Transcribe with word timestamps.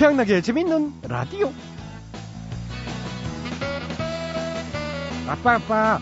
최양락의 0.00 0.42
재밌는 0.42 0.94
라디오. 1.02 1.52
아빠, 5.28 5.56
아빠, 5.56 6.00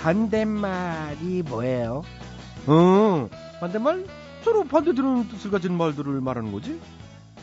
반대말이 0.00 1.42
뭐예요? 1.48 2.04
어, 2.68 3.28
반대말? 3.58 4.06
서로 4.44 4.62
반대되는 4.62 5.28
뜻을 5.28 5.50
가진 5.50 5.76
말들을 5.76 6.20
말하는 6.20 6.52
거지? 6.52 6.80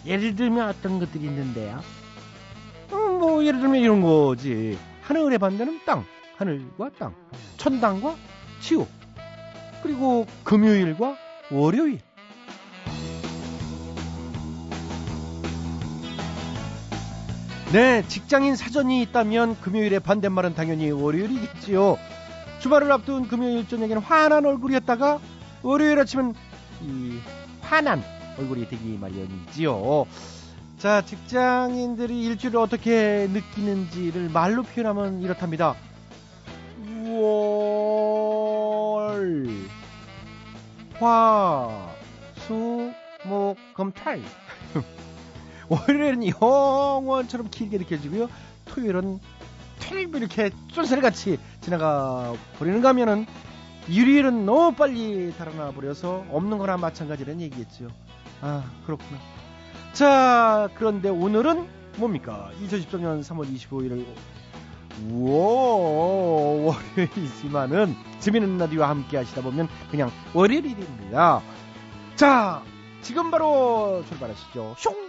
예를 0.05 0.37
들면 0.37 0.69
어떤 0.69 0.99
것들이 0.99 1.25
있는데요? 1.25 1.81
어, 2.91 2.95
뭐, 2.95 3.43
예를 3.43 3.59
들면 3.59 3.81
이런 3.81 4.01
거지. 4.01 4.79
하늘의 5.01 5.37
반대는 5.37 5.81
땅, 5.85 6.05
하늘과 6.37 6.91
땅. 6.97 7.13
천당과 7.57 8.15
지옥. 8.61 8.87
그리고 9.83 10.25
금요일과 10.45 11.17
월요일. 11.51 11.99
네, 17.71 18.03
직장인 18.07 18.55
사전이 18.55 18.99
있다면 19.03 19.61
금요일의 19.61 19.99
반대말은 19.99 20.55
당연히 20.55 20.89
월요일이겠지요. 20.89 21.99
주말을 22.61 22.91
앞둔 22.91 23.27
금요일 23.27 23.67
저녁에는 23.67 24.01
환한 24.01 24.43
얼굴이었다가 24.43 25.19
월요일 25.61 25.99
아침은 25.99 26.33
이 26.81 27.19
환한 27.61 28.03
얼굴이 28.39 28.67
되기 28.69 28.97
마련이지요. 28.99 30.07
자, 30.79 31.05
직장인들이 31.05 32.23
일주일을 32.23 32.59
어떻게 32.59 33.27
느끼는지를 33.31 34.29
말로 34.29 34.63
표현하면 34.63 35.21
이렇답니다. 35.21 35.75
월, 37.05 38.27
화, 40.99 41.91
수, 42.35 42.91
목, 43.25 43.57
금, 43.75 43.91
탈. 43.91 44.23
월요일은 45.69 46.27
영원처럼 46.27 47.49
길게 47.49 47.77
느껴지고요. 47.77 48.29
토요일은 48.65 49.19
텔비 49.79 50.17
이렇게 50.17 50.51
쫀살같이 50.73 51.39
지나가 51.61 52.33
버리는가 52.57 52.89
하면은 52.89 53.25
일요일은 53.87 54.45
너무 54.45 54.75
빨리 54.75 55.33
달아나 55.37 55.71
버려서 55.71 56.25
없는 56.29 56.57
거나 56.57 56.77
마찬가지라는 56.77 57.41
얘기겠죠. 57.41 57.87
아, 58.41 58.63
그렇구나. 58.85 59.19
자, 59.93 60.69
그런데 60.75 61.09
오늘은 61.09 61.67
뭡니까? 61.97 62.51
2013년 62.61 63.21
3월 63.23 63.51
25일 63.53 64.05
우와, 65.09 66.75
월요일이지만은 66.95 67.95
재미있는 68.19 68.57
라디오와 68.57 68.89
함께 68.89 69.17
하시다 69.17 69.41
보면 69.41 69.67
그냥 69.89 70.11
월요일이 70.33 70.75
됩니다. 70.75 71.41
자, 72.15 72.61
지금 73.01 73.31
바로 73.31 74.03
출발하시죠. 74.07 74.75
숑! 74.77 75.08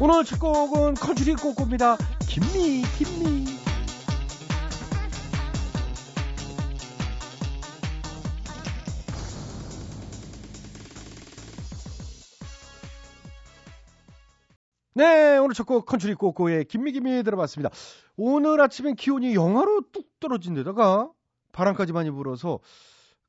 오늘 0.00 0.24
첫 0.24 0.40
곡은 0.40 0.94
컨트리 0.94 1.34
꼬꼬입니다. 1.34 1.96
Gimme, 2.28 2.82
gimme. 2.98 3.44
네, 14.96 15.38
오늘 15.38 15.54
첫 15.54 15.66
곡 15.66 15.86
컨트리 15.86 16.14
꼬꼬의 16.14 16.66
Gimme 16.66 16.95
Gimme 16.95 17.24
들어봤습니다. 17.24 17.70
오늘 18.16 18.60
아침엔 18.60 18.94
기온이 18.94 19.34
영하로 19.34 19.82
뚝 19.92 20.08
떨어진 20.20 20.54
데다가 20.54 21.10
바람까지 21.52 21.92
많이 21.92 22.10
불어서 22.10 22.60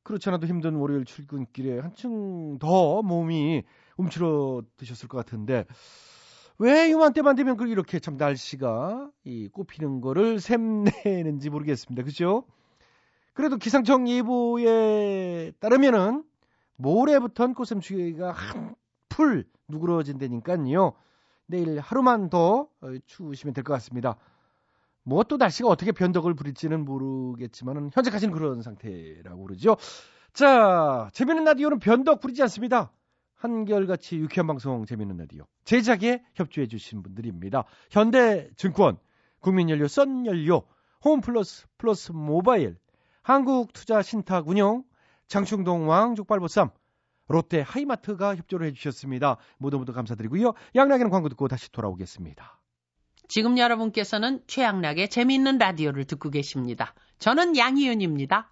그렇지 0.03 0.29
않아도 0.29 0.45
힘든 0.45 0.75
월요일 0.75 1.05
출근길에 1.05 1.79
한층 1.79 2.59
더 2.59 3.01
몸이 3.01 3.63
움츠러 3.97 4.61
드셨을 4.77 5.07
것 5.07 5.17
같은데 5.17 5.65
왜 6.57 6.89
이맘때만 6.89 7.35
되면 7.35 7.57
이렇게 7.67 7.99
참 7.99 8.17
날씨가 8.17 9.09
이 9.25 9.49
꽃피는 9.49 10.01
거를 10.01 10.39
샘내는지 10.39 11.49
모르겠습니다. 11.49 12.03
그죠? 12.03 12.45
그래도 13.33 13.57
기상청 13.57 14.07
예보에 14.07 15.51
따르면은 15.59 16.23
모레부터는 16.77 17.53
꽃샘추위가 17.55 18.31
한풀 18.31 19.45
누그러진다니까요. 19.67 20.93
내일 21.47 21.79
하루만 21.79 22.29
더 22.29 22.69
어, 22.81 22.87
추우시면 23.05 23.53
될 23.53 23.63
것 23.63 23.73
같습니다. 23.73 24.17
뭐 25.03 25.23
또 25.23 25.37
날씨가 25.37 25.69
어떻게 25.69 25.91
변덕을 25.91 26.33
부릴지는 26.35 26.85
모르겠지만 26.85 27.91
현재까지는 27.93 28.33
그런 28.33 28.61
상태라고 28.61 29.43
그러죠. 29.43 29.77
자, 30.33 31.09
재밌는 31.13 31.43
라디오는 31.45 31.79
변덕 31.79 32.21
부리지 32.21 32.41
않습니다. 32.43 32.91
한결같이 33.45 34.17
유쾌한 34.17 34.47
방송 34.47 34.85
재밌는 34.85 35.17
라디오 35.17 35.45
제작에 35.65 36.23
협조해 36.33 36.67
주신 36.67 37.03
분들입니다. 37.03 37.65
현대증권, 37.91 38.97
국민연료, 39.39 39.87
썬연료, 39.87 40.63
홈플러스, 41.03 41.67
플러스 41.77 42.11
모바일, 42.11 42.77
한국투자신탁운용, 43.21 44.83
장충동 45.27 45.87
왕족발보쌈, 45.87 46.71
롯데 47.27 47.61
하이마트가 47.61 48.35
협조를 48.35 48.67
해주셨습니다. 48.67 49.37
모두 49.59 49.77
모두 49.77 49.93
감사드리고요. 49.93 50.53
양락에는 50.73 51.11
광고 51.11 51.29
듣고 51.29 51.47
다시 51.47 51.71
돌아오겠습니다. 51.71 52.59
지금 53.27 53.59
여러분께서는 53.59 54.41
최양락의 54.47 55.09
재미있는 55.09 55.59
라디오를 55.59 56.05
듣고 56.05 56.31
계십니다. 56.31 56.95
저는 57.19 57.57
양희은입니다. 57.57 58.51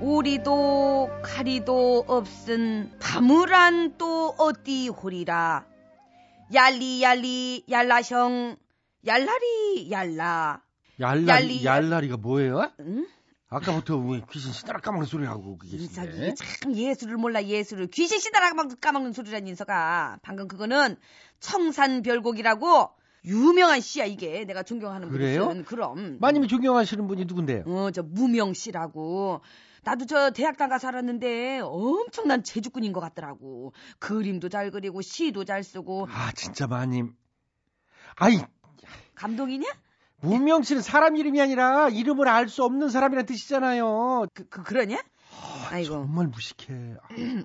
오리도 0.00 1.10
가리도 1.22 2.04
없은 2.08 2.90
바무란 3.00 3.98
또 3.98 4.34
어디 4.38 4.88
호리라 4.88 5.66
얄리 6.54 7.02
얄리 7.02 7.64
얄라형 7.70 8.56
얄라리 9.06 9.90
얄라 9.90 10.62
얄라리 10.98 11.64
얄라리가 11.64 12.16
뭐예요? 12.16 12.70
응? 12.80 13.06
아까부터 13.50 13.98
왜 13.98 14.22
귀신 14.30 14.52
시다라 14.52 14.80
까먹는 14.80 15.06
소리 15.06 15.26
하고 15.26 15.58
인석이 15.64 16.08
계시네. 16.08 16.34
참 16.62 16.74
예술을 16.74 17.16
몰라 17.16 17.42
예술을 17.44 17.88
귀신 17.88 18.18
시다라 18.20 18.52
까먹는 18.80 19.12
소리란 19.12 19.46
인석아 19.46 20.18
방금 20.22 20.48
그거는 20.48 20.96
청산별곡이라고 21.40 22.90
유명한 23.26 23.80
시야 23.80 24.06
이게 24.06 24.44
내가 24.44 24.62
존경하는 24.62 25.10
그래요? 25.10 25.48
분이 25.48 25.64
그럼 25.64 26.16
마님이 26.20 26.48
존경하시는 26.48 27.06
분이 27.06 27.26
누군데요? 27.26 27.64
어, 27.66 27.90
저 27.90 28.02
무명 28.02 28.54
씨라고. 28.54 29.42
나도 29.82 30.06
저 30.06 30.30
대학당 30.30 30.68
가서 30.68 30.88
알았는데 30.88 31.60
엄청난 31.62 32.42
재주꾼인 32.42 32.92
것 32.92 33.00
같더라고. 33.00 33.72
그림도 33.98 34.48
잘 34.48 34.70
그리고 34.70 35.00
시도 35.02 35.44
잘 35.44 35.64
쓰고. 35.64 36.06
아 36.10 36.32
진짜 36.32 36.66
마님. 36.66 37.14
아이 38.16 38.40
감동이냐? 39.14 39.66
무명 40.20 40.62
씨는 40.62 40.82
사람 40.82 41.16
이름이 41.16 41.40
아니라 41.40 41.88
이름을 41.88 42.28
알 42.28 42.48
수 42.48 42.62
없는 42.64 42.90
사람이란 42.90 43.24
뜻이잖아요. 43.26 44.26
그, 44.34 44.48
그 44.48 44.62
그러냐? 44.62 45.02
아이고. 45.70 45.94
정말 45.94 46.26
무식해. 46.26 46.96
아. 47.02 47.44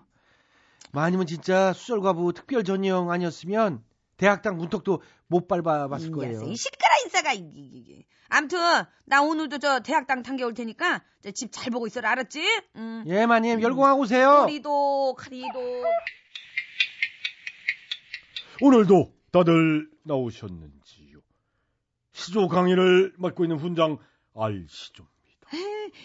마님은 0.92 1.26
진짜 1.28 1.74
수절과부 1.74 2.34
특별 2.34 2.64
전형 2.64 3.12
아니었으면 3.12 3.84
대학당 4.18 4.58
문턱도 4.58 5.02
못 5.28 5.48
밟아봤을 5.48 6.08
이 6.08 6.12
거예요. 6.12 6.32
녀석이 6.34 6.56
시끄러 6.56 6.88
인사가 7.04 7.34
이- 7.34 7.40
이- 7.40 7.84
이- 7.88 8.06
아무튼 8.30 8.60
나 9.06 9.22
오늘도 9.22 9.60
저 9.60 9.80
대학당 9.82 10.24
당겨올 10.24 10.54
테니까 10.54 11.04
집 11.34 11.52
잘 11.52 11.72
보고 11.72 11.86
있어라 11.88 12.12
알았지? 12.12 12.42
응. 12.78 13.04
예, 13.08 13.26
마님 13.26 13.62
열공하고 13.62 14.02
오세요. 14.02 14.44
우리도 14.44 15.16
카리도 15.16 15.84
오늘도 18.62 19.14
다들 19.32 19.90
나오셨는지요? 20.04 21.20
시조 22.14 22.48
강의를 22.48 23.14
맡고 23.18 23.44
있는 23.44 23.58
훈장 23.58 23.98
알시조입니다. 24.34 25.14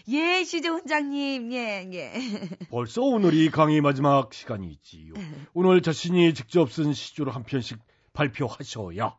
예 0.09 0.45
시조 0.45 0.75
훈장님 0.75 1.53
예 1.53 1.89
예. 1.93 2.13
벌써 2.71 3.03
오늘이 3.03 3.51
강의 3.51 3.81
마지막 3.81 4.33
시간이지요. 4.35 5.15
오늘 5.55 5.81
자신이 5.81 6.35
직접 6.35 6.71
쓴 6.73 6.93
시조를 6.93 7.35
한 7.35 7.45
편씩 7.45 7.79
발표하셔야 8.13 9.17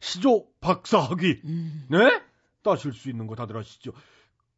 시조 0.00 0.46
박사학위, 0.60 1.40
음. 1.44 1.86
네? 1.90 2.20
따실 2.62 2.92
수 2.92 3.08
있는 3.08 3.26
거 3.26 3.34
다들 3.34 3.56
아시죠? 3.56 3.92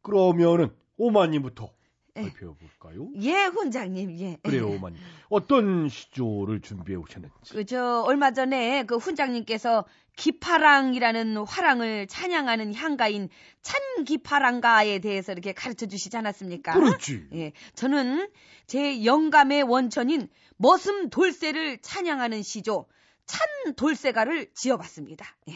그러면은 0.01 0.73
오마님부터 0.97 1.71
예. 2.17 2.21
발표해 2.21 2.53
볼까요? 2.57 3.09
예, 3.21 3.45
훈장님, 3.45 4.19
예. 4.19 4.37
그래요, 4.43 4.69
오마님. 4.69 4.99
어떤 5.29 5.87
시조를 5.87 6.61
준비해 6.61 6.97
오셨는지. 6.97 7.53
그, 7.53 7.65
저, 7.65 8.01
얼마 8.01 8.31
전에 8.31 8.83
그 8.83 8.97
훈장님께서 8.97 9.85
기파랑이라는 10.15 11.37
화랑을 11.37 12.07
찬양하는 12.07 12.73
향가인 12.73 13.29
찬기파랑가에 13.61 14.99
대해서 14.99 15.31
이렇게 15.31 15.53
가르쳐 15.53 15.85
주시지 15.85 16.17
않았습니까? 16.17 16.73
그렇지. 16.73 17.27
예, 17.33 17.51
저는 17.75 18.27
제 18.65 19.05
영감의 19.05 19.63
원천인 19.63 20.27
머슴 20.57 21.09
돌쇠를 21.09 21.77
찬양하는 21.81 22.41
시조 22.41 22.87
찬 23.27 23.75
돌쇠가를 23.75 24.51
지어봤습니다. 24.53 25.25
예. 25.49 25.53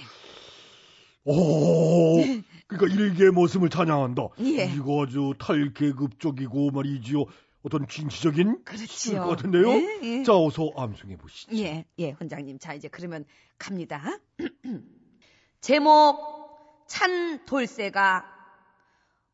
오, 1.23 2.17
그러니까 2.67 2.95
일개 2.95 3.29
모습을 3.29 3.69
찬양한다. 3.69 4.23
예. 4.41 4.65
이거 4.75 5.03
아주 5.03 5.33
탈계급적이고 5.39 6.71
말이지요. 6.71 7.25
어떤 7.63 7.87
진취적인 7.87 8.63
그렇지요. 8.63 9.21
것 9.21 9.29
같은데요. 9.29 9.69
예, 9.69 9.99
예. 10.01 10.23
자, 10.23 10.35
어서 10.35 10.71
암송해 10.75 11.17
보시죠. 11.17 11.55
예, 11.57 11.85
예, 11.99 12.11
훈장님. 12.11 12.57
자, 12.59 12.73
이제 12.73 12.87
그러면 12.87 13.23
갑니다. 13.59 14.01
제목, 15.61 16.87
찬 16.87 17.45
돌쇠가. 17.45 18.25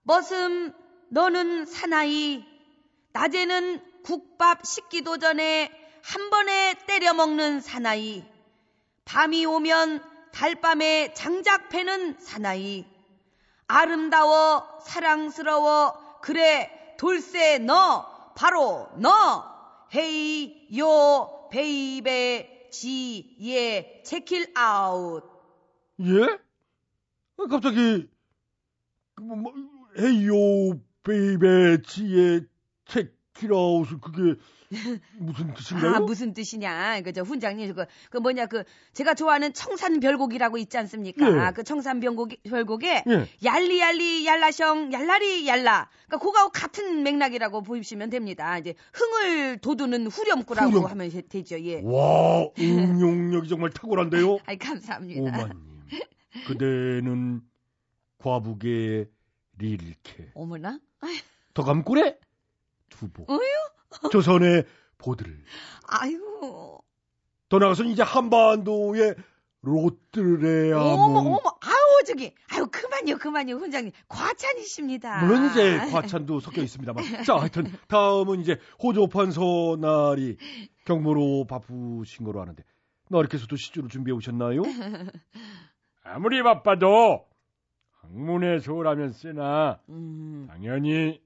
머슴, 0.03 0.73
너는 1.09 1.65
사나이. 1.65 2.43
낮에는 3.13 3.81
국밥 4.03 4.65
식기도 4.65 5.17
전에 5.17 5.71
한 6.07 6.29
번에 6.29 6.73
때려 6.87 7.13
먹는 7.13 7.59
사나이. 7.59 8.23
밤이 9.03 9.45
오면 9.45 10.01
달밤에 10.31 11.13
장작 11.13 11.67
패는 11.67 12.17
사나이. 12.17 12.85
아름다워, 13.67 14.79
사랑스러워, 14.79 16.21
그래, 16.21 16.95
돌쇠 16.97 17.57
너, 17.57 18.05
바로 18.37 18.87
너. 18.95 19.43
Hey, 19.93 20.69
yo, 20.77 21.49
baby, 21.51 22.69
G, 22.71 23.35
yeah, 23.41 24.01
check 24.05 24.49
it 24.55 24.79
out. 24.79 25.25
예? 25.99 26.39
아, 27.37 27.47
갑자기 27.49 28.09
그 29.13 29.23
뭐, 29.23 29.35
뭐, 29.35 29.53
헤이 29.99 30.25
요 30.27 30.79
베이베 31.03 31.81
지의 31.81 32.45
체키라웃을 32.85 33.99
그게 33.99 34.39
무슨 35.17 35.53
뜻인가요? 35.53 35.95
아, 35.95 35.99
무슨 36.01 36.33
뜻이냐. 36.33 37.01
그, 37.01 37.13
저, 37.13 37.21
훈장님, 37.21 37.73
그, 37.73 37.85
그 38.09 38.17
뭐냐, 38.17 38.47
그, 38.47 38.63
제가 38.93 39.13
좋아하는 39.13 39.53
청산별곡이라고 39.53 40.57
있지 40.57 40.77
않습니까? 40.77 41.47
예. 41.47 41.51
그 41.53 41.63
청산별곡, 41.63 42.31
별곡에, 42.43 43.03
예. 43.07 43.27
얄리얄리, 43.43 44.25
얄라셩, 44.25 44.91
얄라리, 44.91 45.47
얄라. 45.47 45.89
그니까, 46.07 46.17
그거하고 46.25 46.51
같은 46.51 47.03
맥락이라고 47.03 47.61
보시면 47.63 48.09
됩니다. 48.09 48.57
이제, 48.57 48.73
흥을 48.93 49.59
돋우는 49.59 50.07
후렴구라고 50.07 50.71
후렴. 50.71 50.85
하면 50.91 51.09
되- 51.09 51.21
되죠, 51.21 51.59
예. 51.61 51.81
와, 51.83 52.47
응용력이 52.59 53.47
정말 53.47 53.69
탁월한데요. 53.69 54.39
아이, 54.47 54.57
감사합니다. 54.57 55.21
오마님, 55.21 55.53
그대는 56.47 57.41
과북의 58.17 59.07
릴케, 59.59 60.31
어머나? 60.35 60.79
더감꿀의 61.53 62.17
두보, 62.89 63.25
어휴. 63.27 63.39
조선의 64.11 64.65
보들. 64.97 65.43
아이고. 65.87 66.83
더 67.49 67.59
나가서는 67.59 67.91
이제 67.91 68.03
한반도의 68.03 69.15
롯드레아몽. 69.61 71.17
어머, 71.17 71.19
어머, 71.19 71.39
아우, 71.61 72.03
저기, 72.05 72.33
아유, 72.49 72.67
그만요, 72.71 73.17
그만요, 73.17 73.55
훈장님. 73.55 73.91
과찬이십니다. 74.07 75.25
물론 75.25 75.49
이제 75.49 75.77
과찬도 75.91 76.39
섞여 76.39 76.61
있습니다만. 76.61 77.03
자, 77.25 77.37
하여튼 77.37 77.71
다음은 77.87 78.41
이제 78.41 78.59
호조판 78.81 79.31
서날이 79.31 80.37
경무로 80.85 81.45
바쁘신 81.47 82.25
거로 82.25 82.41
아는데 82.41 82.63
너리께서도 83.09 83.55
시주를 83.55 83.89
준비해 83.89 84.15
오셨나요? 84.15 84.61
아무리 86.03 86.41
바빠도 86.43 87.25
학문의 88.01 88.61
소라면 88.61 89.11
쓰나 89.11 89.79
음, 89.89 90.47
당연히 90.49 91.21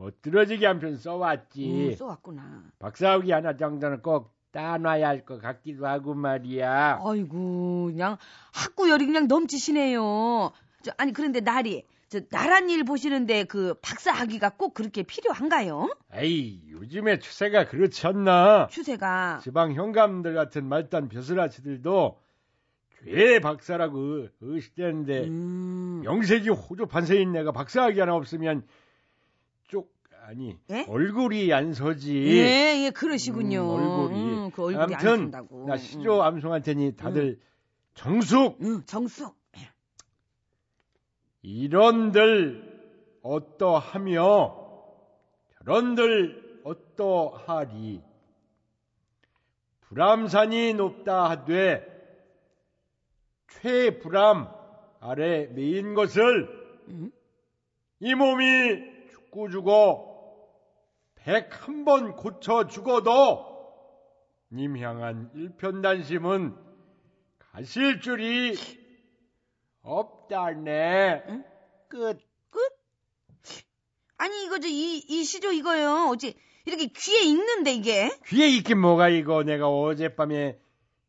멋들어지게 0.00 0.66
한편 0.66 0.96
써왔지. 0.96 1.90
음, 1.90 1.94
쏘았구나. 1.94 2.62
박사학위 2.78 3.30
하나 3.32 3.56
정도는 3.56 4.00
꼭 4.00 4.32
따놔야 4.52 5.06
할 5.06 5.24
것 5.26 5.40
같기도 5.40 5.86
하고 5.86 6.14
말이야. 6.14 7.00
아이고, 7.04 7.86
그냥 7.92 8.16
학구열이 8.52 9.04
그냥 9.06 9.28
넘치시네요. 9.28 10.50
저, 10.82 10.92
아니, 10.96 11.12
그런데 11.12 11.40
날이, 11.40 11.84
저, 12.08 12.20
나란 12.30 12.70
일 12.70 12.82
보시는데 12.84 13.44
그 13.44 13.74
박사학위가 13.82 14.50
꼭 14.56 14.72
그렇게 14.74 15.02
필요한가요? 15.02 15.94
에이, 16.14 16.62
요즘에 16.70 17.18
추세가 17.18 17.66
그렇지 17.66 18.06
않나? 18.06 18.66
추세가. 18.68 19.38
지방 19.42 19.74
현감들 19.74 20.34
같은 20.34 20.66
말단 20.66 21.08
벼슬아치들도 21.08 22.18
죄 23.04 23.38
박사라고 23.40 24.26
의식되는데 24.40 25.24
음, 25.28 26.00
명색이 26.04 26.48
호조 26.48 26.86
판세인 26.86 27.32
내가 27.32 27.52
박사학위 27.52 28.00
하나 28.00 28.14
없으면 28.14 28.62
쪽 28.62 28.68
아니 30.30 30.56
예? 30.70 30.86
얼굴이 30.88 31.52
안 31.52 31.74
서지. 31.74 32.14
예, 32.38 32.84
예, 32.84 32.90
그러시군요. 32.90 33.62
음, 33.62 33.68
얼굴이. 33.68 34.20
음, 34.22 34.50
그 34.52 34.62
얼굴이 34.62 34.76
안 34.76 34.92
아무튼 34.92 35.16
쓴다고. 35.16 35.66
나 35.66 35.76
시조 35.76 36.22
암송할 36.22 36.62
테니 36.62 36.94
다들 36.94 37.40
정숙 37.94 38.60
음, 38.60 38.66
음, 38.66 38.82
정숙. 38.86 39.34
이런들 41.42 42.62
어떠하며 43.22 44.56
저런들 45.58 46.60
어떠하리 46.62 48.00
불암산이 49.80 50.74
높다 50.74 51.28
하되 51.30 51.84
최불암 53.48 54.48
아래 55.00 55.46
메인 55.46 55.94
것을 55.94 56.48
음? 56.86 57.10
이 57.98 58.14
몸이 58.14 59.08
죽고 59.10 59.48
죽어 59.48 60.09
백 61.24 61.50
한 61.50 61.84
번 61.84 62.16
고쳐 62.16 62.66
죽어도 62.66 63.46
님 64.52 64.78
향한 64.78 65.30
일편단심은 65.34 66.56
가실 67.38 68.00
줄이 68.00 68.56
없다네. 69.82 71.24
응? 71.28 71.44
끝. 71.88 72.18
아니, 74.18 74.44
이거, 74.44 74.58
저, 74.58 74.68
이, 74.68 74.98
이 74.98 75.24
시조 75.24 75.52
이거요. 75.52 76.08
어찌, 76.10 76.36
이렇게 76.66 76.86
귀에 76.88 77.22
익는데, 77.22 77.72
이게? 77.72 78.10
귀에 78.26 78.48
있긴 78.48 78.78
뭐가 78.78 79.08
이거 79.08 79.42
내가 79.44 79.68
어젯밤에 79.68 80.58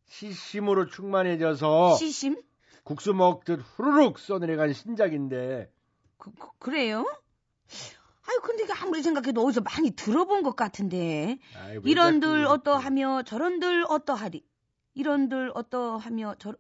시심으로 0.06 0.88
충만해져서 0.88 1.96
시심? 1.98 2.42
국수 2.84 3.14
먹듯 3.14 3.60
후루룩 3.62 4.18
써내려간 4.18 4.74
신작인데 4.74 5.70
그, 6.18 6.32
그, 6.34 6.48
그래요? 6.60 7.06
아유, 8.32 8.40
근데 8.42 8.64
이게 8.64 8.74
아무리 8.74 9.02
생각해도 9.04 9.46
어디서 9.46 9.62
많이 9.62 9.92
들어본 9.92 10.44
것 10.44 10.56
같은데. 10.56 11.38
아이, 11.60 11.76
왜 11.78 11.82
이런들 11.86 12.46
어떠하며 12.46 13.24
저런들 13.24 13.86
어떠하리. 13.88 14.46
이런들 14.94 15.52
어떠하며 15.54 16.36
저런. 16.40 16.58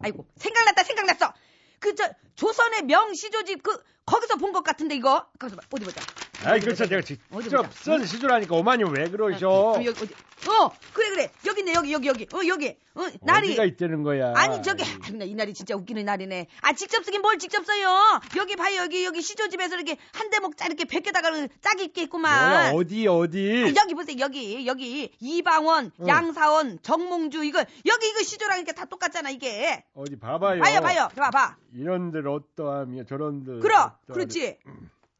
아이고, 0.00 0.26
생각났다, 0.36 0.84
생각났어! 0.84 1.32
그, 1.80 1.94
저, 1.94 2.08
조선의 2.34 2.82
명시조집, 2.84 3.62
그, 3.62 3.82
거기서 4.06 4.36
본 4.36 4.52
것 4.52 4.62
같은데, 4.62 4.94
이거? 4.94 5.26
거기서 5.38 5.56
봐, 5.60 5.66
어디 5.70 5.84
보자. 5.84 6.00
아이 6.44 6.60
그렇죠 6.60 6.86
제가 6.86 7.02
직접 7.02 7.66
시조라니까 8.06 8.54
오마니 8.56 8.84
왜 8.84 9.08
그러셔 9.08 9.48
어, 9.48 9.74
여기, 9.76 9.88
어디. 9.88 10.14
어, 10.48 10.70
그래, 10.92 11.08
그래. 11.10 11.30
여기 11.46 11.60
있네, 11.60 11.72
여기, 11.74 11.92
여기, 11.92 12.06
여기. 12.08 12.26
어, 12.32 12.40
여기. 12.46 12.76
어, 12.94 13.02
날이. 13.22 13.48
어디가 13.48 13.64
있다는 13.64 14.02
거야 14.02 14.32
아니 14.36 14.62
저기 14.62 14.84
아니, 15.02 15.16
나이 15.18 15.34
날이 15.34 15.54
진짜 15.54 15.74
웃기는 15.74 16.04
날이네. 16.04 16.46
아 16.60 16.72
직접 16.74 17.04
쓰긴 17.04 17.22
뭘 17.22 17.38
직접 17.38 17.64
써요. 17.64 18.20
여기 18.36 18.54
봐요 18.54 18.82
여기 18.82 19.04
여기 19.04 19.22
시조 19.22 19.48
집에서 19.48 19.74
이렇게 19.76 19.96
한 20.12 20.30
대목 20.30 20.56
짜 20.56 20.66
이렇게 20.66 20.84
베껴다가 20.84 21.30
짝 21.62 21.80
입게 21.80 22.02
있구만. 22.02 22.48
뭐야 22.48 22.72
어디 22.74 23.06
어디 23.08 23.64
아, 23.66 23.82
여기 23.82 23.94
보세요 23.94 24.16
여기 24.20 24.66
여기 24.66 25.10
이방원, 25.20 25.90
응. 26.00 26.06
양사원, 26.08 26.78
정몽주 26.82 27.44
이거 27.44 27.58
여기 27.86 28.08
이거 28.08 28.22
시조랑 28.22 28.58
이렇게 28.58 28.72
다 28.72 28.84
똑같잖아 28.84 29.30
이게. 29.30 29.84
어디 29.94 30.16
봐봐요 30.18 30.60
봐요 30.62 30.80
봐요 30.80 31.08
봐봐. 31.16 31.56
이런들 31.74 32.28
어떠하며 32.28 33.04
저런들 33.04 33.60
그럼. 33.60 33.90
그렇지. 34.06 34.58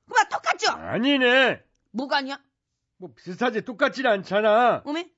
그만 0.08 0.28
똑같죠. 0.28 0.70
아니네 0.72 1.62
뭐가 1.92 2.18
아니야? 2.18 2.40
뭐 2.98 3.12
비슷하지 3.14 3.62
똑같진 3.62 4.06
않잖아 4.06 4.82
어메? 4.84 5.10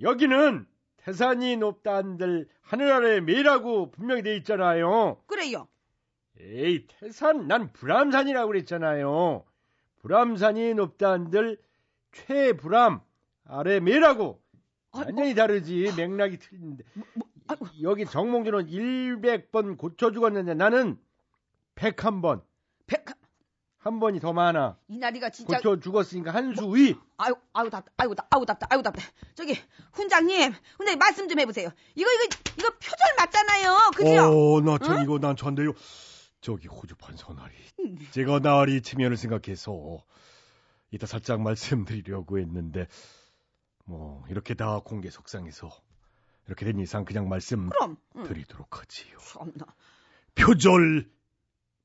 여기는 0.00 0.66
태산이 0.98 1.56
높다 1.56 1.96
한들 1.96 2.48
하늘 2.60 2.92
아래 2.92 3.20
매라고 3.20 3.90
분명히 3.90 4.22
돼 4.22 4.36
있잖아요 4.36 5.22
그래요. 5.26 5.68
에이 6.38 6.86
태산 6.86 7.48
난 7.48 7.72
불암산이라고 7.72 8.46
그랬잖아요 8.48 9.44
불암산이 9.98 10.74
높다 10.74 11.10
한들 11.12 11.60
최불암 12.12 13.00
아래 13.44 13.80
매라고 13.80 14.40
아이고. 14.92 15.08
완전히 15.08 15.34
다르지 15.34 15.92
맥락이 15.96 16.38
틀린데 16.38 16.84
아이고. 17.48 17.66
여기 17.82 18.06
정몽주는 18.06 18.66
100번 19.20 19.76
고쳐 19.76 20.12
죽었는데 20.12 20.54
나는 20.54 20.98
101번. 21.74 22.42
백, 22.86 23.04
한 23.80 23.98
번이 23.98 24.20
더 24.20 24.32
많아. 24.34 24.76
이날이가 24.88 25.30
진짜. 25.30 25.56
고쳐 25.56 25.80
죽었으니까 25.80 26.32
한수위. 26.34 26.96
아유, 27.16 27.34
아유 27.54 27.70
답다, 27.70 27.90
아유 27.96 28.14
답, 28.14 28.26
아유 28.30 28.44
답다, 28.44 28.66
아유 28.70 28.82
답다. 28.82 29.02
저기 29.34 29.54
훈장님, 29.94 30.52
훈장님 30.76 30.98
말씀 30.98 31.28
좀 31.28 31.40
해보세요. 31.40 31.70
이거 31.94 32.10
이거 32.12 32.36
이거 32.58 32.70
표절 32.70 33.14
맞잖아요, 33.18 33.90
그죠? 33.96 34.56
어, 34.56 34.60
나참 34.60 35.02
이거 35.02 35.18
난 35.18 35.34
전데요. 35.34 35.72
저기 36.42 36.68
호주판 36.68 37.16
선아리. 37.16 37.54
제가 38.10 38.40
나리 38.40 38.82
측면을 38.82 39.16
생각해서 39.16 40.04
이따 40.90 41.06
살짝 41.06 41.40
말씀드리려고 41.40 42.38
했는데 42.38 42.86
뭐 43.86 44.24
이렇게 44.28 44.52
다 44.54 44.80
공개 44.84 45.08
속상해서 45.08 45.70
이렇게 46.46 46.66
된 46.66 46.78
이상 46.80 47.06
그냥 47.06 47.30
말씀드리도록 47.30 47.70
그럼, 47.72 47.96
응. 48.16 48.64
하지요. 48.70 49.18
참나. 49.18 49.74
표절 50.34 51.08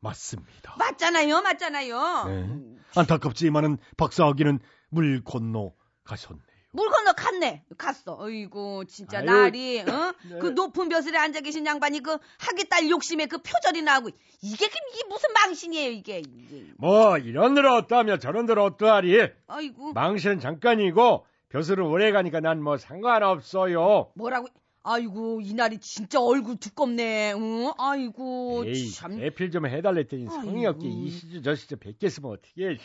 맞습니다. 0.05 0.75
맞잖아요, 0.77 1.41
맞잖아요. 1.41 2.24
네. 2.27 2.31
음, 2.43 2.77
안타깝지만은 2.95 3.77
박사학위는 3.97 4.59
물 4.89 5.24
건너 5.24 5.74
가셨네요. 6.03 6.43
물 6.71 6.89
건너 6.89 7.13
갔네. 7.13 7.63
갔어. 7.77 8.17
어이구, 8.19 8.83
진짜 8.89 9.19
아유, 9.19 9.25
날이, 9.25 9.79
어? 9.79 10.13
네. 10.29 10.39
그 10.39 10.47
높은 10.47 10.89
벼슬에 10.89 11.17
앉아 11.17 11.39
계신 11.39 11.65
양반이 11.65 12.01
그 12.01 12.17
하기 12.39 12.67
딸 12.69 12.89
욕심에 12.89 13.27
그 13.27 13.38
표절이 13.38 13.81
나오고 13.81 14.09
이게 14.41 14.67
그 14.67 14.74
이게 14.93 15.07
무슨 15.07 15.29
망신이에요, 15.33 15.91
이게. 15.91 16.19
이게. 16.19 16.65
뭐 16.77 17.17
이런들 17.17 17.65
어떠하며 17.65 18.17
저런들 18.19 18.59
어떠하리. 18.59 19.29
아이고. 19.47 19.93
망신은 19.93 20.39
잠깐이고 20.39 21.25
벼슬은 21.50 21.85
오래 21.85 22.12
가니까 22.12 22.41
난 22.41 22.62
뭐 22.62 22.77
상관없어요. 22.77 24.12
뭐라고? 24.15 24.47
아이고, 24.88 25.42
이 25.42 25.54
날이 25.56 25.80
진짜 25.80 26.22
얼굴 26.22 26.58
두껍네. 26.58 27.34
응? 27.34 27.72
아이고, 27.77 28.65
에이, 28.68 28.92
참. 28.92 29.18
대필 29.18 29.50
좀 29.50 29.65
해달랬더니 29.65 30.27
성의 30.27 30.68
없게. 30.68 30.88
이 30.88 31.10
시주 31.10 31.42
저 31.42 31.56
시주 31.56 31.77
뵙겠으면 31.77 32.32
어떻게 32.32 32.77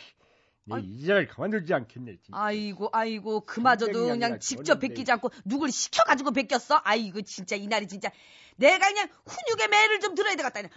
내 0.63 0.75
아이. 0.75 0.83
이 0.83 1.05
자를 1.05 1.27
가만두지 1.27 1.71
않겠네 1.73 2.17
진짜. 2.23 2.39
아이고, 2.39 2.89
아이고, 2.91 3.41
그마저도 3.41 4.07
그냥 4.07 4.39
직접. 4.39 4.79
베끼지 4.79 5.11
않고 5.11 5.29
누굴 5.45 5.71
시켜가지고 5.71 6.31
베꼈어? 6.31 6.81
아이고, 6.83 7.21
진짜 7.21 7.55
이 7.55 7.67
날이 7.67 7.87
진짜. 7.87 8.09
내가 8.57 8.87
그냥 8.87 9.07
훈육의 9.25 9.67
매를 9.69 9.99
좀 9.99 10.15
들어야 10.15 10.35
되겠다. 10.35 10.59
하야! 10.59 10.69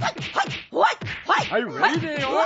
하이, 0.00 0.14
하이, 0.34 0.52
하이, 0.74 0.92
하이, 1.26 1.52
아유 1.52 1.66
왜 1.68 1.92
이래요? 1.94 2.44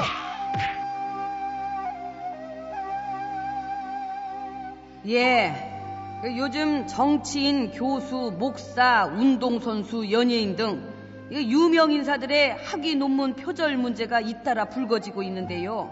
예. 5.06 5.75
그 6.22 6.36
요즘 6.36 6.86
정치인, 6.86 7.70
교수, 7.72 8.34
목사, 8.38 9.04
운동선수, 9.06 10.10
연예인 10.10 10.56
등 10.56 10.82
유명 11.30 11.92
인사들의 11.92 12.56
학위 12.64 12.94
논문 12.94 13.34
표절 13.34 13.76
문제가 13.76 14.20
잇따라 14.20 14.64
불거지고 14.66 15.22
있는데요. 15.24 15.90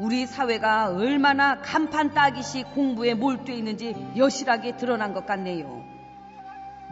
우리 0.00 0.26
사회가 0.26 0.90
얼마나 0.90 1.60
간판 1.60 2.14
따기식 2.14 2.74
공부에 2.74 3.14
몰두해 3.14 3.56
있는지 3.58 3.94
여실하게 4.16 4.76
드러난 4.76 5.12
것 5.12 5.26
같네요. 5.26 5.82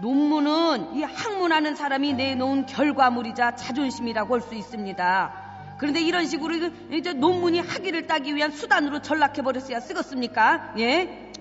논문은 0.02 0.94
이 0.96 1.02
학문하는 1.02 1.74
사람이 1.74 2.12
내놓은 2.14 2.66
결과물이자 2.66 3.56
자존심이라고 3.56 4.34
할 4.34 4.40
수 4.42 4.54
있습니다. 4.54 5.32
그런데 5.78 6.00
이런 6.00 6.26
식으로 6.26 6.54
이제 6.92 7.12
논문이 7.12 7.60
학위를 7.60 8.06
따기 8.06 8.34
위한 8.34 8.50
수단으로 8.50 9.00
전락해 9.00 9.42
버렸어야 9.42 9.80
쓰겠습니까? 9.80 10.74
예? 10.78 11.32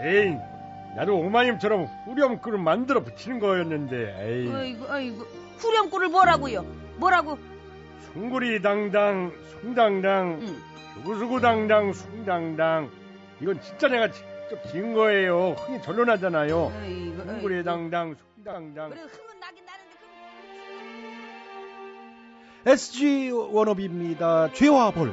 에이 0.00 0.36
나도 0.96 1.18
오마님처럼 1.18 1.86
후렴구를 2.04 2.58
만들어 2.58 3.02
붙이는 3.02 3.38
거였는데 3.40 4.16
에이 4.20 4.52
아이고 4.52 4.84
아이고 4.88 5.24
후렴구를 5.58 6.08
뭐라고요? 6.08 6.62
뭐라고? 6.96 7.38
숭구리 8.12 8.62
당당 8.62 9.32
숭당당 9.60 10.38
응. 10.40 10.56
수구수구 10.94 11.40
당당 11.40 11.92
숭당당 11.92 12.90
이건 13.40 13.60
진짜 13.60 13.88
내가 13.88 14.10
직접 14.10 14.62
지은 14.70 14.94
거예요 14.94 15.50
흥이 15.52 15.82
절로 15.82 16.04
나잖아요 16.04 16.72
아이고, 16.80 17.22
숭구리 17.24 17.56
아이고. 17.56 17.64
당당 17.64 18.16
숭당당 18.34 18.90
그래 18.90 19.00
흥은 19.02 19.40
나긴 19.40 19.64
나는데 19.64 19.96
그... 22.64 22.70
SG 22.70 23.30
워너비입니다. 23.30 24.52
죄와 24.52 24.90
벌. 24.90 25.12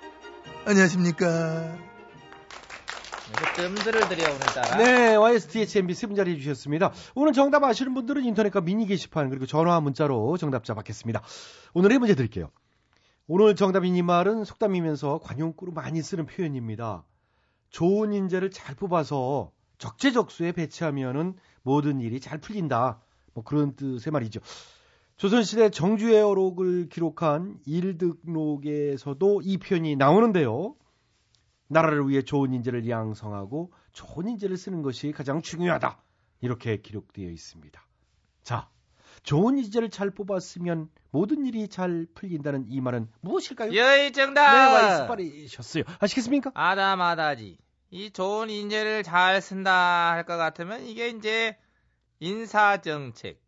안녕하십니까 0.65 1.77
이렇게 3.31 3.61
뜸들을 3.63 4.09
들여 4.09 4.29
오늘따라. 4.29 4.77
네, 4.77 5.15
YSTHMB 5.15 5.93
세 5.93 6.07
분 6.07 6.15
자리해 6.15 6.37
주셨습니다. 6.37 6.91
오늘 7.15 7.31
정답 7.33 7.63
아시는 7.63 7.93
분들은 7.93 8.23
인터넷과 8.25 8.59
미니 8.61 8.85
게시판 8.85 9.29
그리고 9.29 9.45
전화 9.45 9.79
문자로 9.79 10.37
정답자 10.37 10.73
받겠습니다. 10.73 11.21
오늘의 11.73 11.97
문제 11.99 12.13
드릴게요. 12.15 12.51
오늘 13.27 13.55
정답인 13.55 13.95
이 13.95 14.01
말은 14.01 14.43
속담이면서 14.43 15.19
관용구로 15.23 15.71
많이 15.71 16.01
쓰는 16.01 16.25
표현입니다. 16.25 17.05
좋은 17.69 18.11
인재를 18.11 18.51
잘 18.51 18.75
뽑아서 18.75 19.51
적재적소에 19.77 20.51
배치하면은 20.51 21.35
모든 21.63 22.01
일이 22.01 22.19
잘 22.19 22.37
풀린다. 22.37 22.99
뭐 23.33 23.43
그런 23.45 23.75
뜻의 23.77 24.11
말이죠. 24.11 24.41
조선시대 25.25 25.69
정주회어록을 25.69 26.89
기록한 26.89 27.59
일득록에서도 27.67 29.41
이 29.43 29.59
표현이 29.59 29.95
나오는데요. 29.95 30.75
나라를 31.67 32.09
위해 32.09 32.23
좋은 32.23 32.51
인재를 32.55 32.89
양성하고 32.89 33.71
좋은 33.93 34.27
인재를 34.29 34.57
쓰는 34.57 34.81
것이 34.81 35.11
가장 35.11 35.43
중요하다. 35.43 36.01
이렇게 36.41 36.77
기록되어 36.81 37.29
있습니다. 37.29 37.87
자, 38.41 38.67
좋은 39.21 39.59
인재를 39.59 39.91
잘 39.91 40.09
뽑았으면 40.09 40.89
모든 41.11 41.45
일이 41.45 41.67
잘 41.67 42.07
풀린다는 42.15 42.65
이 42.69 42.81
말은 42.81 43.07
무엇일까요? 43.21 43.75
여의 43.75 44.05
네, 44.07 44.11
정답. 44.11 44.73
와이스 44.73 45.05
빠르셨어요. 45.07 45.83
아시겠습니까? 45.99 46.49
아다마다지. 46.55 47.59
이 47.91 48.09
좋은 48.09 48.49
인재를 48.49 49.03
잘 49.03 49.39
쓴다 49.39 50.13
할 50.13 50.23
것 50.25 50.37
같으면 50.37 50.81
이게 50.87 51.09
이제 51.09 51.55
인사 52.19 52.81
정책, 52.81 53.39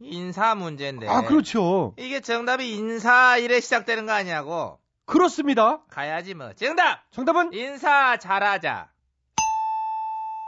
인사 0.00 0.54
문제인데. 0.54 1.08
아, 1.08 1.22
그렇죠. 1.22 1.94
이게 1.98 2.20
정답이 2.20 2.72
인사 2.72 3.36
이래 3.38 3.60
시작되는 3.60 4.06
거 4.06 4.12
아니냐고. 4.12 4.78
그렇습니다. 5.06 5.82
가야지 5.88 6.34
뭐. 6.34 6.52
정답. 6.52 7.10
정답은 7.10 7.52
인사 7.52 8.16
잘하자. 8.18 8.90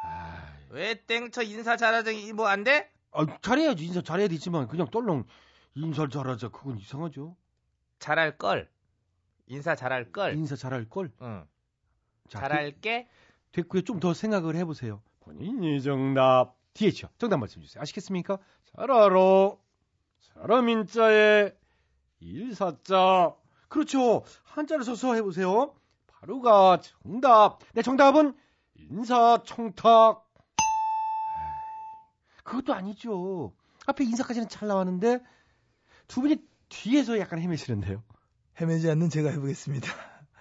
아, 0.02 0.52
왜 0.70 0.94
땡쳐 1.06 1.42
인사 1.42 1.76
잘하자 1.76 2.10
뭐 2.34 2.46
안 2.48 2.64
돼? 2.64 2.90
아, 3.12 3.26
잘해야지. 3.42 3.84
인사 3.86 4.02
잘해야 4.02 4.28
되지만 4.28 4.68
그냥 4.68 4.86
떨렁 4.90 5.24
인사 5.74 6.08
잘하자. 6.08 6.48
그건 6.50 6.78
이상하죠. 6.78 7.36
잘할 7.98 8.38
걸. 8.38 8.68
인사 9.46 9.74
잘할 9.74 10.12
걸. 10.12 10.34
인사 10.34 10.54
잘할 10.56 10.88
걸. 10.88 11.10
응. 11.20 11.44
자, 12.28 12.40
잘할게. 12.40 13.08
됐고요. 13.52 13.82
좀 13.82 13.98
더 13.98 14.14
생각을 14.14 14.54
해보세요. 14.56 15.02
본인이 15.20 15.82
정답. 15.82 16.54
DH요. 16.74 17.08
정답 17.18 17.38
말씀 17.38 17.60
주세요. 17.62 17.82
아시겠습니까? 17.82 18.38
잘 18.76 18.90
알아. 18.90 19.56
사람 20.20 20.68
인자에 20.68 21.52
일사자. 22.20 23.34
그렇죠. 23.68 24.24
한자를 24.44 24.84
써서 24.84 25.14
해보세요. 25.14 25.74
바로가 26.06 26.80
정답. 26.80 27.58
네, 27.72 27.82
정답은 27.82 28.34
인사청탁. 28.74 30.26
그것도 32.44 32.74
아니죠. 32.74 33.52
앞에 33.86 34.04
인사까지는 34.04 34.48
잘 34.48 34.68
나왔는데 34.68 35.20
두 36.08 36.20
분이 36.20 36.36
뒤에서 36.68 37.18
약간 37.18 37.38
헤매시는데요. 37.38 38.02
헤매지 38.60 38.90
않는 38.90 39.08
제가 39.08 39.30
해보겠습니다. 39.30 39.88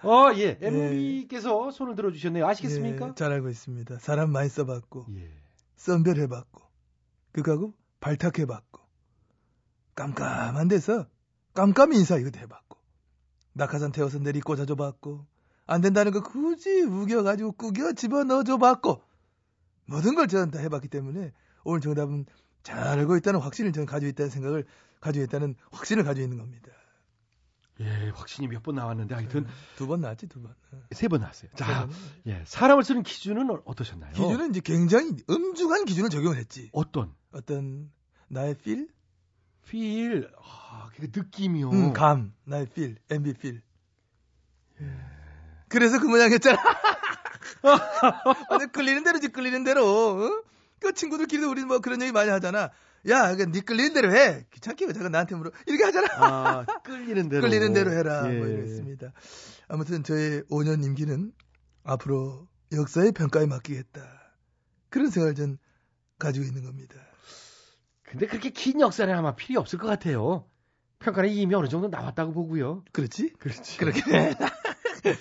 어, 0.02 0.32
예. 0.36 0.58
MB께서 0.60 1.70
손을 1.70 1.94
들어주셨네요. 1.94 2.46
아시겠습니까? 2.46 3.08
예, 3.08 3.14
잘 3.14 3.32
알고 3.32 3.48
있습니다. 3.48 3.98
사람 3.98 4.30
많이 4.30 4.48
써봤고, 4.48 5.06
예. 5.16 5.30
썬별 5.80 6.18
해봤고, 6.18 6.60
그거하고 7.32 7.72
발탁해봤고, 8.00 8.80
깜깜한 9.94 10.68
데서 10.68 11.06
깜깜이 11.54 11.96
인사 11.96 12.18
이것도 12.18 12.38
해봤고, 12.38 12.78
낙하산 13.54 13.90
태워서 13.90 14.18
내리 14.18 14.42
꽂아줘봤고, 14.42 15.24
안 15.66 15.80
된다는 15.80 16.12
거 16.12 16.22
굳이 16.22 16.82
우겨가지고 16.82 17.52
꾸겨 17.52 17.94
집어넣어줘봤고, 17.94 19.02
모든 19.86 20.14
걸 20.14 20.28
저는 20.28 20.50
다 20.50 20.58
해봤기 20.58 20.88
때문에 20.88 21.32
오늘 21.64 21.80
정답은 21.80 22.26
잘 22.62 22.78
알고 22.78 23.16
있다는 23.16 23.40
확신을 23.40 23.72
저는 23.72 23.86
가지고 23.86 24.10
있다는 24.10 24.30
생각을 24.30 24.66
가지고 25.00 25.24
있다는 25.24 25.54
확신을 25.70 26.04
가지고 26.04 26.24
있는 26.24 26.36
겁니다. 26.36 26.70
예, 27.80 28.10
확신이 28.14 28.46
몇 28.48 28.62
번 28.62 28.74
나왔는데 28.74 29.14
하여튼 29.14 29.46
두 29.76 29.86
번 29.86 30.00
나왔지 30.02 30.26
두 30.28 30.42
번. 30.42 30.54
어. 30.72 30.82
세번 30.92 31.20
나왔어요. 31.20 31.50
자. 31.56 31.88
예, 32.26 32.42
사람을 32.46 32.84
쓰는 32.84 33.02
기준은 33.02 33.50
어- 33.50 33.62
어떠셨나요? 33.64 34.12
기준은 34.12 34.50
이제 34.50 34.60
굉장히 34.62 35.16
엄중한 35.26 35.86
기준을 35.86 36.10
적용을 36.10 36.36
했지. 36.36 36.68
어떤? 36.72 37.14
어떤 37.32 37.90
나의 38.28 38.54
필, 38.56 38.88
feel, 39.66 40.30
아, 40.42 40.88
그 40.94 41.06
느낌이요. 41.12 41.70
음, 41.70 41.92
감, 41.94 42.34
나의 42.44 42.66
필, 42.66 42.96
MB 43.08 43.32
필. 43.34 43.62
그래서 45.68 45.98
그 46.00 46.06
모양 46.06 46.30
했잖아. 46.32 46.58
완전 48.50 48.70
끌리는 48.72 49.04
대로지 49.04 49.28
끌리는 49.28 49.62
대로. 49.64 49.86
어? 49.86 50.42
그 50.80 50.92
친구들끼리도 50.94 51.50
우리 51.50 51.64
뭐 51.64 51.78
그런 51.80 52.00
얘기 52.02 52.12
많이 52.12 52.30
하잖아. 52.30 52.70
야, 53.08 53.34
그네 53.34 53.60
끌리는 53.60 53.94
대로 53.94 54.14
해. 54.14 54.46
귀찮게 54.52 54.86
왜 54.86 54.92
자꾸 54.92 55.08
나한테 55.08 55.34
물어. 55.34 55.50
이렇게 55.66 55.84
하잖아. 55.84 56.08
아, 56.16 56.64
끌리는 56.82 57.28
대로. 57.28 57.42
끌리는 57.42 57.72
대로 57.72 57.92
해라. 57.92 58.32
예. 58.32 58.38
뭐 58.38 58.46
이랬습니다. 58.46 59.12
아무튼 59.68 60.02
저의 60.02 60.42
5년 60.50 60.84
임기는 60.84 61.32
앞으로 61.84 62.48
역사의 62.72 63.12
평가에 63.12 63.46
맡기겠다. 63.46 64.02
그런 64.90 65.10
생각을 65.10 65.34
전 65.34 65.58
가지고 66.18 66.44
있는 66.44 66.64
겁니다. 66.64 66.96
근데 68.02 68.26
그렇게 68.26 68.50
긴 68.50 68.80
역사는 68.80 69.14
아마 69.14 69.34
필요 69.34 69.60
없을 69.60 69.78
것 69.78 69.86
같아요. 69.86 70.44
평가는 70.98 71.30
이미 71.30 71.54
어느 71.54 71.68
정도 71.68 71.88
나왔다고 71.88 72.32
보고요. 72.32 72.84
그렇지? 72.92 73.32
그렇지. 73.38 73.78
그렇게 73.78 74.02
해. 74.12 74.34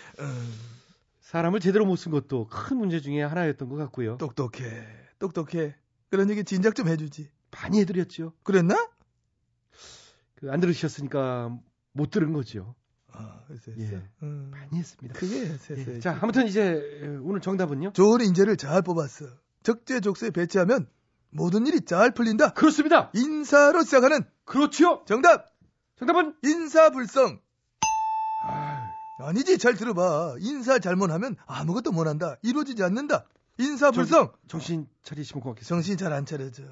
사람을 1.21 1.59
제대로 1.59 1.86
못 1.86 1.95
쓴 1.95 2.12
것도 2.12 2.48
큰 2.48 2.77
문제 2.77 3.00
중에 3.00 3.21
하나였던 3.21 3.69
것 3.69 3.75
같고요. 3.77 4.17
똑똑해. 4.17 4.88
똑똑해. 5.19 5.75
그런 6.09 6.29
얘기 6.31 6.43
진작 6.43 6.75
좀 6.75 6.88
해주지. 6.88 7.29
많이 7.62 7.80
해드렸죠. 7.82 8.34
그랬나? 8.44 8.89
그 10.36 10.50
안 10.50 10.60
들으셨으니까 10.62 11.58
못 11.92 12.12
들은 12.12 12.32
거죠. 12.34 12.75
아, 13.12 13.42
그래서 13.48 13.72
했어. 13.72 13.96
예. 13.96 14.03
음, 14.24 14.50
많이 14.51 14.77
했습니다. 14.79 15.20
크게 15.20 15.48
했어. 15.48 15.75
예. 15.75 16.00
자, 16.00 16.18
아무튼 16.22 16.48
이제 16.48 17.20
오늘 17.24 17.42
정답은요? 17.42 17.92
좋은 17.94 18.22
인재를 18.22 18.55
잘 18.55 18.81
뽑았어. 18.81 19.25
적재적소에 19.64 20.29
배치하면 20.31 20.88
모든 21.31 21.68
일이 21.68 21.81
잘 21.81 22.14
풀린다. 22.14 22.53
그렇습니다. 22.53 23.12
인사로 23.14 23.83
시작하는 23.83 24.24
그렇지요. 24.46 25.03
정답. 25.05 25.48
정답은 25.98 26.36
인사불성. 26.44 27.42
아니지, 29.18 29.57
잘 29.57 29.74
들어봐. 29.75 30.36
인사 30.40 30.79
잘못하면 30.79 31.36
아무것도 31.46 31.92
못한다. 31.92 32.38
이루어지지 32.42 32.81
않는다. 32.83 33.25
인사불성. 33.57 34.31
정신 34.48 34.88
차리시면 35.03 35.42
고맙겠습니다. 35.42 35.68
정신 35.68 35.98
잘 35.98 36.14
안 36.14 36.25
차려져. 36.25 36.64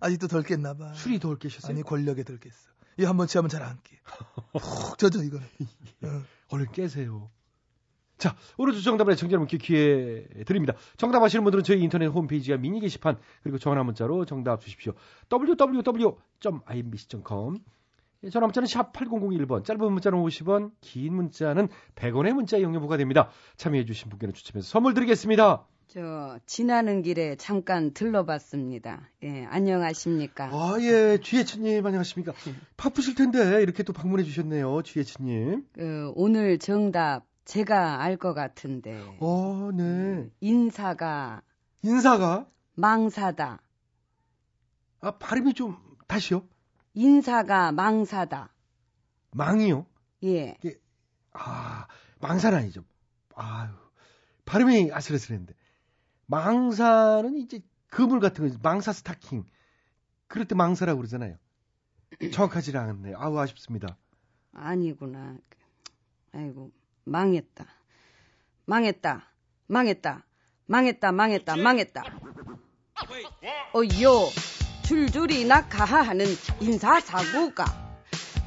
아직도 0.00 0.28
덜 0.28 0.42
깼나 0.42 0.74
봐. 0.74 0.92
술이 0.94 1.18
덜 1.18 1.38
깨셨어요? 1.38 1.72
아니 1.72 1.82
권력에 1.82 2.22
덜 2.24 2.38
깼어. 2.38 2.52
이 2.98 3.04
한번 3.04 3.26
취하면 3.26 3.48
잘 3.48 3.62
안 3.62 3.78
깨. 3.84 3.96
푹 4.52 4.98
젖어 4.98 5.22
이거는. 5.22 5.46
어. 6.04 6.22
얼른 6.50 6.72
깨세요. 6.72 7.30
자, 8.16 8.34
오늘도 8.56 8.80
정답을 8.80 9.14
청자 9.14 9.32
여러분께 9.34 9.58
기회 9.58 10.26
드립니다. 10.44 10.72
정답 10.96 11.22
아시는 11.22 11.44
분들은 11.44 11.62
저희 11.62 11.80
인터넷 11.80 12.06
홈페이지와 12.06 12.58
미니 12.58 12.80
게시판 12.80 13.16
그리고 13.44 13.58
전화 13.58 13.84
문자로 13.84 14.24
정답 14.24 14.60
주십시오. 14.60 14.94
www.imbc.com 16.42 17.58
전화 18.32 18.46
문자는 18.48 18.66
샵 18.66 18.92
8001번, 18.92 19.64
짧은 19.64 19.92
문자는 19.92 20.18
50원, 20.18 20.72
긴 20.80 21.14
문자는 21.14 21.68
100원의 21.94 22.32
문자 22.32 22.56
이용료부가 22.56 22.96
됩니다. 22.96 23.30
참여해 23.56 23.84
주신 23.84 24.10
분께는 24.10 24.34
추첨해서 24.34 24.66
선물 24.68 24.94
드리겠습니다. 24.94 25.64
저 25.88 26.38
지나는 26.44 27.00
길에 27.00 27.34
잠깐 27.36 27.92
들러봤습니다. 27.94 29.08
예, 29.22 29.46
안녕하십니까? 29.46 30.50
아, 30.52 30.76
예, 30.80 31.18
GH님 31.22 31.84
안녕하십니까? 31.86 32.34
바쁘실 32.76 33.14
텐데 33.14 33.62
이렇게 33.62 33.82
또 33.82 33.94
방문해 33.94 34.22
주셨네요, 34.22 34.82
GH님. 34.82 35.66
그, 35.72 36.12
오늘 36.14 36.58
정답 36.58 37.24
제가 37.46 38.02
알 38.02 38.18
것 38.18 38.34
같은데 38.34 39.02
어, 39.20 39.70
네. 39.74 40.28
인사가 40.40 41.40
인사가 41.82 42.46
망사다. 42.74 43.62
아, 45.00 45.10
발음이 45.12 45.54
좀 45.54 45.78
다시요. 46.06 46.46
인사가 46.92 47.72
망사다. 47.72 48.52
망이요. 49.30 49.86
예. 50.24 50.58
아, 51.32 51.86
망사는 52.20 52.58
아니죠. 52.58 52.84
아유, 53.34 53.70
발음이 54.44 54.90
아슬아슬했는데. 54.92 55.54
망사는 56.28 57.36
이제 57.38 57.60
그물 57.88 58.20
같은 58.20 58.48
거, 58.48 58.58
망사 58.62 58.92
스타킹. 58.92 59.44
그럴 60.28 60.46
때 60.46 60.54
망사라고 60.54 60.98
그러잖아요. 60.98 61.36
정확하지 62.32 62.76
않았네요. 62.76 63.16
아우, 63.18 63.38
아쉽습니다. 63.38 63.96
아니구나. 64.52 65.36
아이고, 66.32 66.70
망했다. 67.04 67.66
망했다. 68.66 69.24
망했다. 69.68 70.24
망했다. 70.66 71.12
망했다. 71.12 71.56
망했다. 71.56 72.02
어요. 73.72 74.28
줄줄이 74.84 75.46
낙하하는 75.46 76.26
인사사고가 76.60 77.64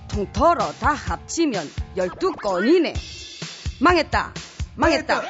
통틀어 0.08 0.72
다 0.80 0.94
합치면 0.94 1.66
열두 1.98 2.34
건이네. 2.34 2.94
망했다. 3.82 4.34
망했다. 4.76 5.22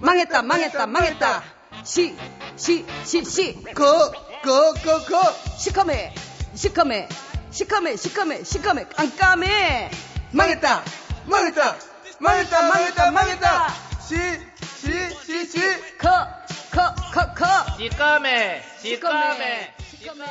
망했다. 0.00 0.42
망했다. 0.42 0.86
망했다. 0.86 1.59
시, 1.84 2.16
시, 2.56 2.84
시, 3.04 3.24
시. 3.24 3.54
거, 3.74 4.12
거, 4.42 4.72
거, 4.74 5.04
거. 5.04 5.32
시커매. 5.58 6.14
시커매. 6.54 7.08
시커매. 7.50 7.96
시커매. 7.96 8.44
시커매. 8.44 8.84
깜깜해. 8.88 9.90
망했다. 10.32 10.84
망했다. 11.26 11.76
망했다. 12.20 12.62
망했다. 12.68 13.10
망했다. 13.10 13.68
시, 14.06 14.16
시, 14.80 15.10
시, 15.24 15.46
시. 15.46 15.58
커, 15.98 16.08
커, 16.70 16.94
커, 17.12 17.34
커. 17.34 17.46
시꺼매, 17.78 18.62
시꺼매, 18.80 19.74
시커매. 19.90 20.30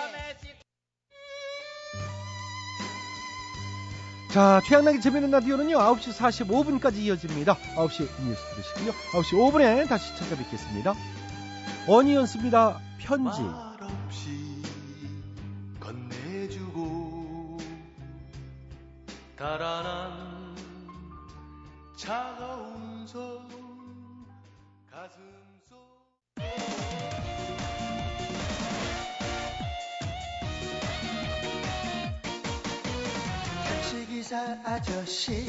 자, 4.32 4.62
최양락의 4.64 5.02
재미있는 5.02 5.32
라디오는요, 5.32 5.80
9시 5.80 6.14
45분까지 6.14 6.98
이어집니다. 6.98 7.56
9시 7.76 8.08
뉴스 8.24 8.42
들으시고요. 8.54 8.94
9시 9.12 9.34
5분에 9.34 9.88
다시 9.90 10.16
찾아뵙겠습니다. 10.16 10.94
어니언스입니다. 11.92 12.80
편지. 13.00 13.42
건네주고 15.80 17.58
달아난 19.36 20.56
차가운 21.98 23.08
손 23.08 23.40
가슴 24.92 25.20
속 25.68 26.06
택시기사 33.68 34.60
아저씨 34.64 35.48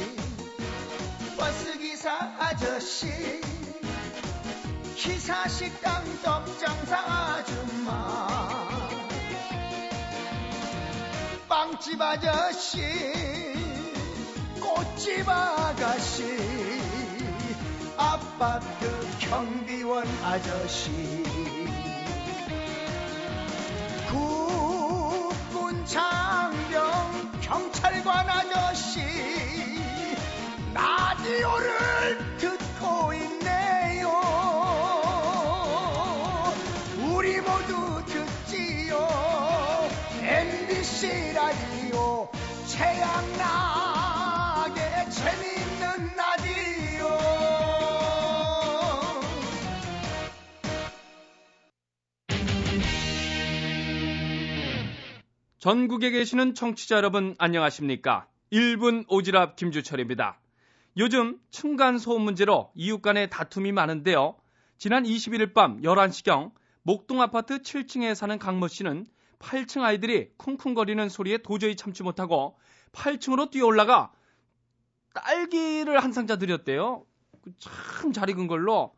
버스기사 1.37 2.11
아저씨 2.39 3.50
기사식당 5.01 6.05
떡장사 6.23 6.95
아줌마. 6.99 8.49
빵집 11.49 11.99
아저씨 11.99 12.83
꽃집 14.61 15.27
아가씨 15.27 16.23
아파트 17.97 19.19
경비원 19.21 20.07
아저씨. 20.23 20.91
국군 24.11 25.87
장병 25.87 27.41
경찰관 27.41 28.29
아저씨 28.29 28.90
최양락의 42.81 44.73
재밌는 45.11 46.17
라디오 46.17 47.07
전국에 55.59 56.09
계시는 56.11 56.55
청취자 56.55 56.97
여러분 56.97 57.35
안녕하십니까? 57.37 58.29
1분 58.51 59.07
오지랖 59.09 59.57
김주철입니다. 59.57 60.41
요즘 60.97 61.39
층간소음 61.51 62.23
문제로 62.23 62.71
이웃 62.75 63.03
간의 63.03 63.29
다툼이 63.29 63.73
많은데요. 63.73 64.37
지난 64.79 65.05
21일 65.05 65.53
밤 65.53 65.83
11시경 65.83 66.53
목동 66.83 67.21
아파트 67.21 67.59
7층에 67.59 68.15
사는 68.15 68.39
강모 68.39 68.69
씨는 68.69 69.07
8층 69.39 69.83
아이들이 69.83 70.31
쿵쿵거리는 70.39 71.11
소리에 71.11 71.39
도저히 71.39 71.77
참지 71.77 72.03
못하고 72.03 72.57
8층으로 72.93 73.51
뛰어 73.51 73.67
올라가 73.67 74.13
딸기를 75.15 76.03
한 76.03 76.13
상자 76.13 76.37
드렸대요. 76.37 77.05
참 77.59 78.13
잘 78.13 78.29
익은 78.31 78.47
걸로. 78.47 78.95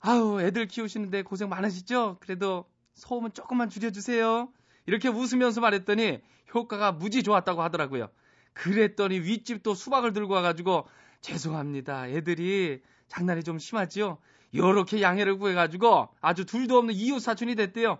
아유, 0.00 0.38
애들 0.40 0.66
키우시는데 0.66 1.22
고생 1.22 1.48
많으시죠? 1.48 2.18
그래도 2.20 2.64
소음은 2.94 3.32
조금만 3.32 3.68
줄여주세요. 3.68 4.48
이렇게 4.86 5.08
웃으면서 5.08 5.60
말했더니 5.60 6.20
효과가 6.54 6.92
무지 6.92 7.22
좋았다고 7.22 7.62
하더라고요. 7.62 8.08
그랬더니 8.52 9.20
윗집도 9.20 9.74
수박을 9.74 10.12
들고 10.12 10.34
와가지고 10.34 10.86
죄송합니다. 11.20 12.08
애들이 12.08 12.82
장난이 13.08 13.42
좀 13.42 13.58
심하지요. 13.58 14.18
이렇게 14.52 15.02
양해를 15.02 15.38
구해가지고 15.38 16.08
아주 16.20 16.44
둘도 16.44 16.78
없는 16.78 16.94
이웃 16.94 17.18
사촌이 17.18 17.56
됐대요. 17.56 17.98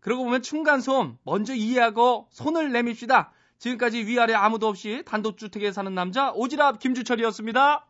그러고 0.00 0.24
보면 0.24 0.42
층간소음 0.42 1.18
먼저 1.24 1.54
이해하고 1.54 2.28
손을 2.30 2.72
내밉시다. 2.72 3.32
지금까지 3.58 4.06
위아래 4.06 4.34
아무도 4.34 4.68
없이 4.68 5.02
단독주택에 5.04 5.72
사는 5.72 5.92
남자 5.94 6.32
오지랖 6.32 6.78
김주철이었습니다. 6.78 7.86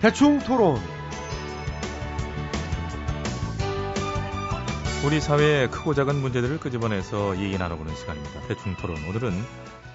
대충 0.00 0.38
토론. 0.40 0.76
우리 5.06 5.20
사회의 5.20 5.70
크고 5.70 5.94
작은 5.94 6.20
문제들을 6.20 6.60
끄집어내서 6.60 7.38
얘기 7.40 7.56
나눠보는 7.56 7.94
시간입니다. 7.94 8.40
대충 8.48 8.74
토론. 8.76 8.96
오늘은 9.08 9.30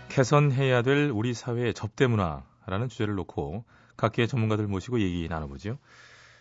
개선해야 0.10 0.82
될 0.82 1.12
우리 1.12 1.34
사회의 1.34 1.74
접대 1.74 2.08
문화라는 2.08 2.90
주제를 2.90 3.16
놓고 3.16 3.66
각계의 3.98 4.28
전문가들 4.28 4.68
모시고 4.68 5.00
얘기 5.02 5.28
나눠보죠. 5.28 5.78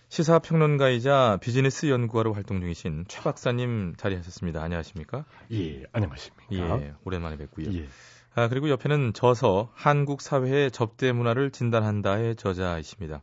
시사평론가이자 0.09 1.39
비즈니스 1.41 1.87
연구가로 1.91 2.33
활동 2.33 2.61
중이신 2.61 3.05
최 3.09 3.21
박사님 3.23 3.95
자리하셨습니다. 3.97 4.63
안녕하십니까? 4.63 5.25
예, 5.53 5.85
안녕하십니까? 5.93 6.81
예, 6.81 6.95
오랜만에 7.05 7.37
뵙고요. 7.37 7.67
예. 7.75 7.87
아, 8.35 8.49
그리고 8.49 8.71
옆에는 8.71 9.13
저서 9.13 9.71
한국 9.75 10.23
사회의 10.23 10.71
접대 10.71 11.13
문화를 11.13 11.51
진단한다의 11.51 12.37
저자이십니다. 12.37 13.23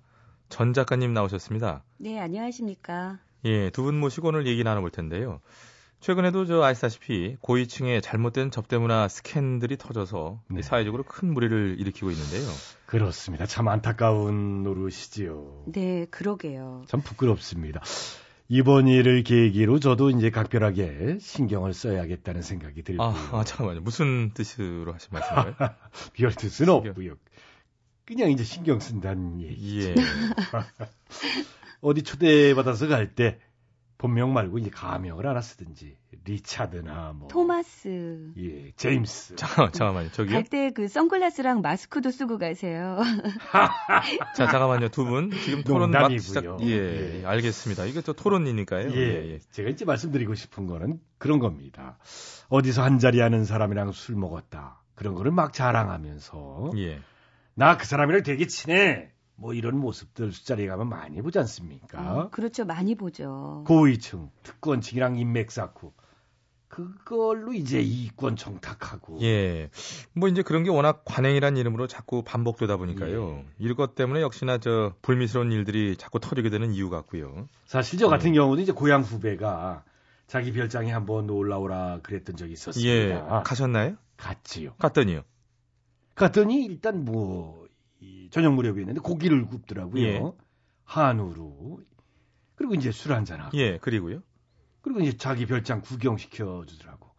전 0.49 0.73
작가님 0.73 1.11
나오셨습니다. 1.13 1.83
네, 1.97 2.19
안녕하십니까. 2.19 3.19
예, 3.45 3.69
두 3.71 3.83
분 3.83 3.99
모시고 3.99 4.27
오늘 4.29 4.45
얘기 4.45 4.63
나눠볼 4.63 4.91
텐데요. 4.91 5.41
최근에도 5.99 6.45
저 6.45 6.61
아시다시피 6.63 7.35
고위층의 7.41 8.01
잘못된 8.01 8.51
접대 8.51 8.77
문화 8.77 9.07
스캔들이 9.07 9.77
터져서 9.77 10.41
네. 10.49 10.61
사회적으로 10.61 11.03
큰 11.03 11.33
무리를 11.33 11.77
일으키고 11.79 12.11
있는데요. 12.11 12.47
그렇습니다. 12.85 13.45
참 13.45 13.67
안타까운 13.67 14.63
노릇이지요. 14.63 15.63
네, 15.67 16.05
그러게요. 16.11 16.83
참 16.87 17.01
부끄럽습니다. 17.01 17.81
이번 18.47 18.87
일을 18.87 19.23
계기로 19.23 19.79
저도 19.79 20.11
이제 20.11 20.29
각별하게 20.29 21.17
신경을 21.19 21.73
써야겠다는 21.73 22.43
생각이 22.43 22.83
들고요. 22.83 23.07
아, 23.07 23.13
아, 23.31 23.43
잠깐만요. 23.43 23.81
무슨 23.81 24.31
뜻으로 24.35 24.93
하신 24.93 25.09
말씀인가요? 25.11 25.55
별 26.13 26.31
뜻은 26.35 26.69
없고요. 26.69 27.15
그냥 28.05 28.29
이제 28.29 28.43
신경 28.43 28.79
쓴다는 28.79 29.41
얘기죠. 29.41 29.89
예. 29.89 29.95
어디 31.81 32.03
초대받아서 32.03 32.87
갈 32.87 33.15
때 33.15 33.39
본명 33.97 34.33
말고 34.33 34.57
이제 34.59 34.69
가명을 34.69 35.25
하나 35.25 35.39
쓰든지 35.41 35.97
리차드나 36.25 37.13
뭐 37.15 37.27
토마스. 37.29 38.33
예, 38.37 38.71
제임스. 38.75 39.35
잠깐, 39.37 39.71
잠깐만요. 39.71 40.11
저기요. 40.11 40.33
갈때 40.33 40.71
그 40.71 40.87
선글라스랑 40.87 41.61
마스크도 41.61 42.11
쓰고 42.11 42.37
가세요. 42.37 42.99
자, 44.35 44.47
잠깐만요. 44.47 44.89
두 44.89 45.05
분 45.05 45.31
지금 45.31 45.63
토론 45.63 45.91
막 45.91 45.99
농담이고요. 46.01 46.19
시작. 46.19 46.61
예, 46.61 47.21
예, 47.21 47.25
알겠습니다. 47.25 47.85
이게 47.85 48.01
또 48.01 48.13
토론이니까요. 48.13 48.91
예, 48.95 49.39
제가 49.51 49.69
이제 49.69 49.85
말씀드리고 49.85 50.35
싶은 50.35 50.67
거는 50.67 50.99
그런 51.17 51.39
겁니다. 51.39 51.97
어디서 52.49 52.83
한 52.83 52.99
자리 52.99 53.19
하는 53.21 53.45
사람이랑 53.45 53.91
술 53.93 54.15
먹었다. 54.15 54.81
그런 54.95 55.13
거를 55.15 55.31
막 55.31 55.53
자랑하면서 55.53 56.71
예. 56.77 56.99
나 57.53 57.77
그 57.77 57.85
사람이랑 57.85 58.23
되게 58.23 58.45
친해. 58.47 59.11
뭐 59.35 59.53
이런 59.53 59.77
모습들 59.77 60.31
술자리에 60.31 60.67
가면 60.67 60.89
많이 60.89 61.21
보지 61.21 61.39
않습니까? 61.39 61.99
어, 61.99 62.29
그렇죠. 62.29 62.65
많이 62.65 62.95
보죠. 62.95 63.63
고위층, 63.67 64.29
특권층이랑 64.43 65.17
인맥 65.17 65.51
쌓고 65.51 65.93
그걸로 66.67 67.53
이제 67.53 67.79
이권 67.79 68.35
청탁하고 68.35 69.21
예. 69.21 69.69
뭐 70.13 70.27
이제 70.27 70.41
그런 70.41 70.63
게 70.63 70.69
워낙 70.69 71.03
관행이란 71.05 71.57
이름으로 71.57 71.87
자꾸 71.87 72.23
반복되다 72.23 72.75
보니까요. 72.77 73.37
예. 73.37 73.45
이것 73.59 73.95
때문에 73.95 74.21
역시나 74.21 74.57
저 74.57 74.93
불미스러운 75.01 75.51
일들이 75.51 75.95
자꾸 75.95 76.19
터지게 76.19 76.49
되는 76.49 76.73
이유 76.73 76.89
같고요. 76.89 77.47
사실 77.65 77.99
저 77.99 78.09
같은 78.09 78.33
경우도 78.33 78.61
이제 78.61 78.71
고향 78.71 79.03
후배가 79.03 79.83
자기 80.27 80.51
별장에 80.51 80.91
한번 80.91 81.27
놀러 81.27 81.59
오라 81.59 81.99
그랬던 82.03 82.35
적이 82.35 82.53
있었습니다. 82.53 82.91
예. 82.91 83.41
가셨나요? 83.43 83.95
갔지요. 84.17 84.73
갔더니요. 84.77 85.21
갔더니 86.15 86.65
일단 86.65 87.05
뭐 87.05 87.64
이, 88.05 88.29
저녁 88.29 88.53
무렵이었는데 88.53 89.01
고기를 89.01 89.45
굽더라고요. 89.47 90.03
예. 90.03 90.21
한우로. 90.83 91.79
그리고 92.55 92.75
이제 92.75 92.91
술 92.91 93.13
한잔하고. 93.13 93.57
예, 93.57 93.77
그리고요. 93.79 94.21
그리고 94.81 94.99
이제 95.01 95.17
자기 95.17 95.45
별장 95.45 95.81
구경시켜 95.81 96.65
주더라고. 96.67 97.09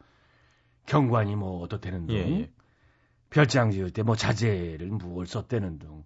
경관이 0.86 1.34
뭐 1.34 1.60
어떻다는 1.62 2.06
등. 2.06 2.14
예, 2.14 2.20
예. 2.20 2.52
별장 3.30 3.72
지을 3.72 3.90
때 3.90 4.02
뭐 4.02 4.14
자재를 4.14 4.86
무엇 4.88 5.26
썼다는 5.26 5.78
등. 5.78 6.04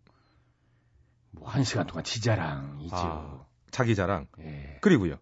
뭐한 1.33 1.65
시간 1.65 1.87
동안 1.87 2.03
지자랑이죠. 2.03 2.97
아, 2.97 3.47
자기 3.71 3.95
자랑. 3.95 4.27
예. 4.41 4.79
그리고요. 4.81 5.17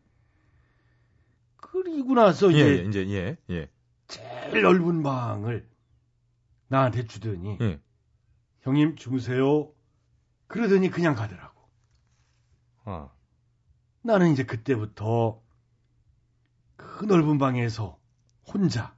그리고 1.57 2.15
나서 2.15 2.53
예, 2.55 2.57
이제 2.57 2.83
예, 2.85 2.89
이제 2.89 3.09
예, 3.11 3.37
예. 3.55 3.71
제일 4.07 4.63
넓은 4.63 5.03
방을 5.03 5.69
나한테 6.69 7.07
주더니 7.07 7.59
예. 7.61 7.81
형님 8.69 8.97
주무세요. 8.97 9.73
그러더니 10.47 10.91
그냥 10.91 11.15
가더라고. 11.15 11.69
아. 12.85 13.11
나는 14.03 14.33
이제 14.33 14.45
그때부터 14.45 15.43
그 16.77 17.05
넓은 17.05 17.39
방에서 17.39 17.99
혼자 18.47 18.95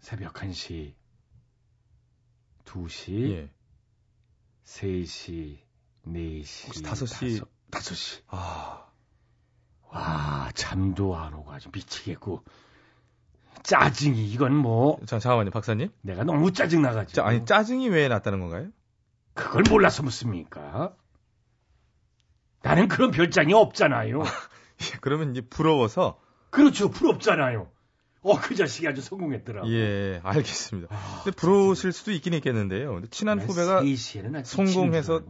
새벽 0.00 0.34
1시, 0.34 0.94
2시, 2.64 3.30
예. 3.30 3.50
3시, 4.64 5.58
4시, 6.06 6.66
혹시 6.66 6.82
5시? 6.82 7.48
5, 7.70 7.94
시 7.94 8.22
아. 8.28 8.90
와, 9.88 10.50
잠도 10.54 11.16
안 11.16 11.32
오고 11.34 11.52
아주 11.52 11.70
미치겠고. 11.72 12.44
짜증이 13.62 14.26
이건 14.30 14.54
뭐 14.54 14.98
자, 15.06 15.18
잠깐만요, 15.18 15.50
박사님. 15.50 15.90
내가 16.02 16.24
너무 16.24 16.52
짜증 16.52 16.82
나가지고. 16.82 17.12
자, 17.12 17.26
아니 17.26 17.44
짜증이 17.44 17.88
왜 17.88 18.08
났다는 18.08 18.40
건가요? 18.40 18.68
그걸 19.34 19.62
몰라서 19.68 20.02
묻습니까? 20.02 20.94
나는 22.62 22.88
그런 22.88 23.10
별장이 23.10 23.52
없잖아요. 23.52 24.22
예, 24.82 24.98
그러면 25.00 25.30
이제 25.32 25.40
부러워서 25.40 26.20
그렇죠. 26.50 26.90
부럽잖아요. 26.90 27.68
어, 28.22 28.40
그 28.40 28.54
자식이 28.54 28.86
아주 28.88 29.00
성공했더라고. 29.00 29.70
예, 29.70 30.20
알겠습니다. 30.24 30.94
아, 30.94 31.20
근데 31.24 31.36
부러우실 31.36 31.92
수도 31.92 32.10
있긴 32.12 32.34
있겠는데요. 32.34 32.94
근데 32.94 33.08
친한 33.10 33.40
후배가 33.40 33.82
3시에는 33.82 34.36
아주 34.36 34.56
성공해서 34.56 35.22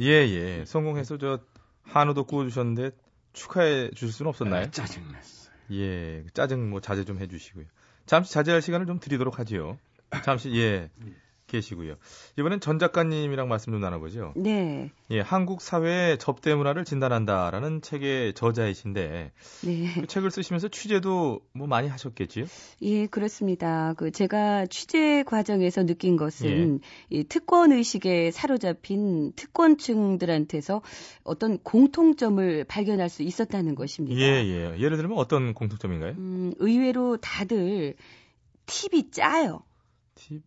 예, 0.00 0.06
예. 0.06 0.64
성공해서 0.66 1.18
저 1.18 1.40
한우도 1.82 2.24
구워 2.24 2.44
주셨는데 2.44 2.90
축하해 3.32 3.90
주실 3.90 4.12
수는 4.12 4.28
없었나요? 4.28 4.64
아, 4.64 4.70
짜증났어요. 4.70 5.47
예. 5.72 6.24
짜증 6.34 6.70
뭐 6.70 6.80
자제 6.80 7.04
좀 7.04 7.18
해 7.20 7.26
주시고요. 7.28 7.64
잠시 8.06 8.32
자제할 8.32 8.62
시간을 8.62 8.86
좀 8.86 8.98
드리도록 9.00 9.38
하지요. 9.38 9.78
잠시 10.24 10.50
예 10.56 10.90
계시고요. 11.48 11.96
이번엔 12.38 12.60
전 12.60 12.78
작가님이랑 12.78 13.48
말씀 13.48 13.72
좀 13.72 13.80
나눠보죠. 13.80 14.32
네. 14.36 14.92
예, 15.10 15.20
한국 15.20 15.60
사회의 15.60 16.18
접대 16.18 16.54
문화를 16.54 16.84
진단한다라는 16.84 17.82
책의 17.82 18.34
저자이신데 18.34 19.32
네. 19.64 19.94
그 19.94 20.06
책을 20.06 20.30
쓰시면서 20.30 20.68
취재도 20.68 21.40
뭐 21.52 21.66
많이 21.66 21.88
하셨겠지요? 21.88 22.44
예, 22.82 23.06
그렇습니다. 23.06 23.94
그 23.96 24.12
제가 24.12 24.66
취재 24.66 25.24
과정에서 25.24 25.84
느낀 25.84 26.16
것은 26.16 26.80
이 27.10 27.24
특권 27.24 27.72
의식에 27.72 28.30
사로잡힌 28.30 29.32
특권층들한테서 29.32 30.82
어떤 31.24 31.58
공통점을 31.58 32.64
발견할 32.64 33.08
수 33.08 33.22
있었다는 33.22 33.74
것입니다. 33.74 34.20
예, 34.20 34.44
예. 34.44 34.78
예를 34.78 34.96
들면 34.96 35.16
어떤 35.16 35.54
공통점인가요? 35.54 36.12
음, 36.12 36.52
의외로 36.58 37.16
다들 37.16 37.96
팁이 38.66 39.10
짜요. 39.10 39.62
팁? 40.14 40.42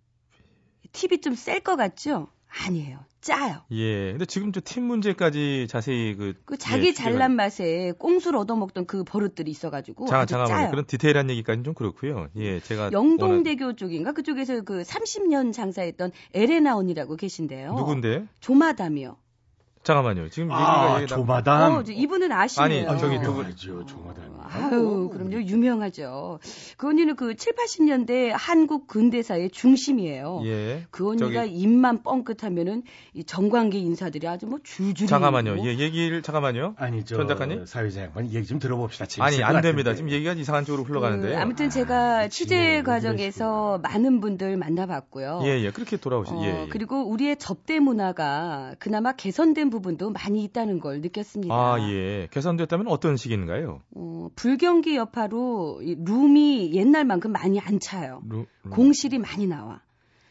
팁이 0.94 1.22
좀 1.22 1.36
셀 1.36 1.62
것 1.62 1.76
같죠? 1.76 2.28
아니에요. 2.68 3.00
짜요. 3.22 3.62
예. 3.72 4.12
근데 4.12 4.26
지금 4.26 4.52
저 4.52 4.60
팀 4.62 4.84
문제까지 4.84 5.68
자세히 5.70 6.16
그, 6.16 6.34
그 6.44 6.58
자기 6.58 6.88
예, 6.88 6.94
잘난 6.94 7.36
맛에 7.36 7.94
꽁수를 8.00 8.38
얻어먹던 8.40 8.88
그 8.88 9.04
버릇들이 9.04 9.52
있어가지고 9.52 10.08
잠깐 10.08 10.22
아주 10.24 10.32
잠깐만요. 10.34 10.72
그런 10.72 10.86
디테일한 10.86 11.30
얘기까지는 11.30 11.64
좀 11.64 11.74
그렇고요. 11.76 12.28
예, 12.38 12.60
제가 12.60 12.92
영동대교 12.92 13.76
쪽인가 13.76 14.12
그쪽에서 14.14 14.62
그 14.64 14.82
30년 14.82 15.54
장사했던 15.54 16.12
에레나 16.34 16.76
언니라고 16.76 17.16
계신데요. 17.16 17.74
누군데? 17.76 18.26
조마담이요. 18.40 19.16
잠깐만요. 19.84 20.30
지금 20.30 20.52
아, 20.52 21.00
얘기가 21.02 21.16
조마담. 21.16 21.72
어, 21.74 21.84
저 21.84 21.92
이분은 21.92 22.32
아시네요. 22.32 22.90
아니, 22.90 23.00
저기 23.00 23.20
두 23.22 23.34
분. 23.34 23.46
알죠, 23.46 23.86
조마담. 23.88 24.32
아유, 24.54 25.10
그럼요. 25.12 25.42
유명하죠. 25.44 26.40
그 26.78 26.88
언니는 26.90 27.16
그 27.16 27.36
7, 27.36 27.54
80년대 27.56 28.32
한국 28.34 28.86
근대사의 28.86 29.50
중심이에요. 29.50 30.42
예. 30.44 30.86
그 30.92 31.08
언니가 31.10 31.44
저기- 31.46 31.54
입만 31.54 32.04
뻥끗하면은 32.04 32.84
이 33.14 33.24
정관계 33.24 33.78
인사들이 33.80 34.28
아주 34.28 34.46
뭐 34.48 34.60
줄줄이 34.62 35.08
잠깐만요. 35.08 35.58
예, 35.66 35.78
얘기를 35.80 36.22
잠깐만요. 36.22 36.76
아니, 36.78 37.04
저 37.06 37.16
전 37.16 37.28
작가님? 37.30 37.66
사회자 37.66 38.02
양반 38.04 38.26
얘기 38.34 38.46
좀 38.46 38.60
들어봅시다. 38.60 39.06
아니, 39.24 39.38
것 39.38 39.44
안. 39.46 39.62
됩니다. 39.62 39.94
지금 39.96 40.12
얘기가 40.12 40.34
이상한 40.34 40.66
쪽으로 40.66 40.84
흘러가는데. 40.84 41.30
그 41.30 41.38
아무튼 41.38 41.70
제가 41.70 42.28
취재 42.28 42.58
왜 42.58 42.82
과정에서 42.84 43.80
많은 43.82 44.20
분들 44.20 44.58
만나 44.58 44.86
봤고요. 44.86 45.40
예, 45.44 45.60
예. 45.64 45.72
그렇게 45.72 45.96
돌아오시. 45.98 46.34
어, 46.34 46.42
예, 46.44 46.64
예. 46.64 46.68
그리고 46.70 47.08
우리의 47.10 47.38
접대 47.38 47.80
문화가 47.80 48.76
그나마 48.80 49.14
개선된 49.14 49.70
부분도 49.72 50.12
많이 50.12 50.44
있다는 50.44 50.80
걸 50.80 51.02
느꼈습니다. 51.02 51.52
아, 51.52 51.78
예. 51.90 52.28
개선됐다면 52.30 52.88
어떤 52.88 53.18
식인가요? 53.18 53.82
어, 53.96 54.30
불경기 54.36 54.96
여파로 54.96 55.82
이 55.82 55.96
룸이 55.96 56.74
옛날만큼 56.76 57.32
많이 57.32 57.60
안 57.60 57.80
차요. 57.80 58.22
루, 58.28 58.46
루. 58.62 58.70
공실이 58.70 59.18
많이 59.18 59.48
나와. 59.48 59.82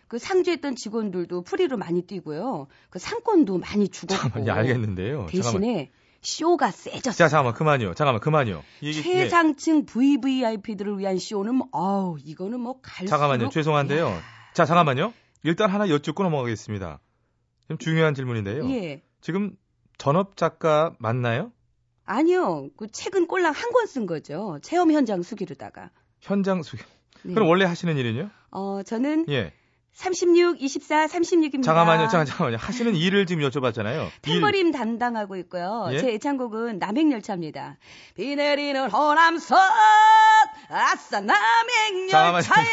그 0.06 0.18
상주했던 0.18 0.76
직원들도 0.76 1.42
프리로 1.42 1.76
많이 1.76 2.02
뛰고요. 2.02 2.68
그 2.90 2.98
상권도 3.00 3.58
많이 3.58 3.88
죽었고. 3.88 4.22
잠깐만, 4.22 4.46
예, 4.48 4.50
알겠는데요. 4.52 5.26
잠깐만. 5.30 5.62
대신에 5.62 5.90
쇼가 6.22 6.70
세졌어요. 6.70 7.16
자, 7.16 7.28
잠깐만, 7.28 7.54
그만요. 7.54 7.94
잠깐만, 7.94 8.20
그만요. 8.20 8.62
이 8.82 8.88
얘기, 8.88 8.98
예. 8.98 9.02
최상층 9.02 9.86
VVIP들을 9.86 10.98
위한 10.98 11.18
쇼는 11.18 11.54
뭐, 11.54 11.68
아우 11.72 12.18
이거는 12.22 12.60
뭐 12.60 12.80
갈수록 12.82 13.08
잠깐만요. 13.08 13.48
죄송한데요. 13.48 14.12
자, 14.52 14.64
잠깐만요. 14.64 15.12
일단 15.42 15.70
하나 15.70 15.88
여쭙고 15.88 16.22
넘어가겠습니다. 16.22 17.00
좀 17.68 17.78
중요한 17.78 18.14
질문인데요. 18.14 18.68
예. 18.70 19.02
지금 19.20 19.52
전업 19.98 20.36
작가 20.36 20.94
맞나요? 20.98 21.52
아니요. 22.04 22.68
그 22.76 22.88
책은 22.90 23.26
꼴랑 23.28 23.52
한 23.52 23.70
권 23.72 23.86
쓴 23.86 24.06
거죠. 24.06 24.58
체험 24.62 24.90
현장 24.92 25.22
수기로다가. 25.22 25.90
현장 26.20 26.62
수. 26.62 26.76
네. 27.22 27.34
그럼 27.34 27.48
원래 27.48 27.64
하시는 27.64 27.96
일은요? 27.96 28.30
어, 28.50 28.82
저는 28.84 29.26
예. 29.28 29.52
36, 29.92 30.62
24, 30.62 31.06
36입니다. 31.06 31.64
잠깐만요. 31.64 32.02
잠깐, 32.08 32.24
잠깐만요. 32.26 32.56
하시는 32.58 32.94
일을 32.94 33.26
지금 33.26 33.42
여쭤봤잖아요. 33.48 34.04
일. 34.06 34.10
탬버림 34.22 34.70
담당하고 34.72 35.36
있고요. 35.38 35.88
예? 35.92 35.98
제 35.98 36.08
애창곡은 36.14 36.78
남행열차입니다. 36.78 37.76
비 38.14 38.36
내리는 38.36 38.88
호남선 38.90 39.58
아싸 40.68 41.20
잠깐만요. 41.20 41.32
남행열차에 42.12 42.64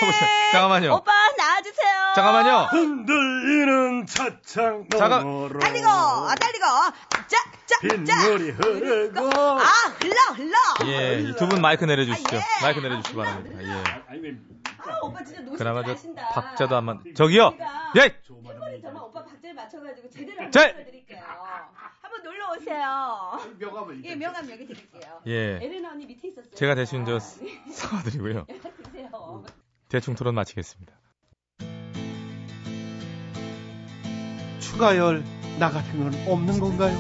잠깐만요. 0.52 0.94
오빠 0.96 1.12
나와주세요. 1.38 2.12
잠깐만요. 2.16 2.68
흔들리는 2.72 4.06
차창 4.06 4.86
잠깐- 4.92 5.22
너머로 5.24 5.60
달리고 5.60 5.88
달리고 6.40 6.66
짝짝짝 7.28 7.82
빗물이 7.82 8.52
흐르고 8.52 9.30
아 9.36 9.64
흘러 10.00 10.16
흘러 10.36 10.58
예, 10.92 11.20
이두분 11.22 11.62
마이크 11.62 11.86
내려주시죠. 11.86 12.36
아, 12.38 12.40
예. 12.40 12.44
마이크 12.62 12.80
내려주시기 12.80 13.16
바랍니다. 13.18 13.60
예. 13.62 14.18
왜아 14.86 15.00
오빠 15.02 15.24
진짜 15.24 15.42
노래 15.42 15.58
그나마 15.58 15.84
저. 15.84 15.96
박자도 16.34 16.76
한 16.76 16.86
번. 16.86 17.04
저기요. 17.16 17.54
예. 17.98 18.16
오빠 18.30 19.24
박자를 19.24 19.54
맞춰가지고 19.56 20.10
제대로 20.10 20.50
자. 20.52 20.74
드릴게요. 20.76 21.20
한번 22.18 22.24
놀러 22.24 22.52
오세요. 22.52 23.40
명함을 23.60 24.04
예 24.06 24.16
명함 24.16 24.50
여기 24.50 24.66
드릴게요. 24.66 25.22
예. 25.28 25.60
에레나 25.62 25.92
언니 25.92 26.06
밑에 26.06 26.30
있었어요. 26.30 26.52
제가 26.56 26.76
대신 26.76 27.06
저 27.06 27.20
네. 27.20 27.62
사과드리고요. 27.72 28.46
드세요. 28.84 29.44
대충 29.90 30.16
토론 30.16 30.36
마치겠습니다. 30.36 30.94
추가열 34.60 35.24
나 35.60 35.70
같은 35.70 36.00
건 36.00 36.14
없는 36.32 36.60
건가요? 36.60 36.98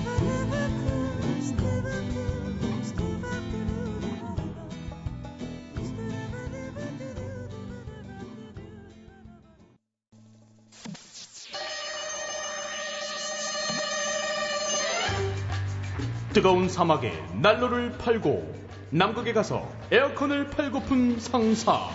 뜨거운 16.38 16.69
사막에 16.69 17.12
난로를 17.41 17.97
팔고 17.97 18.54
남극에 18.91 19.34
가서 19.34 19.67
에어컨을 19.91 20.52
팔고픈 20.52 21.19
상사. 21.19 21.89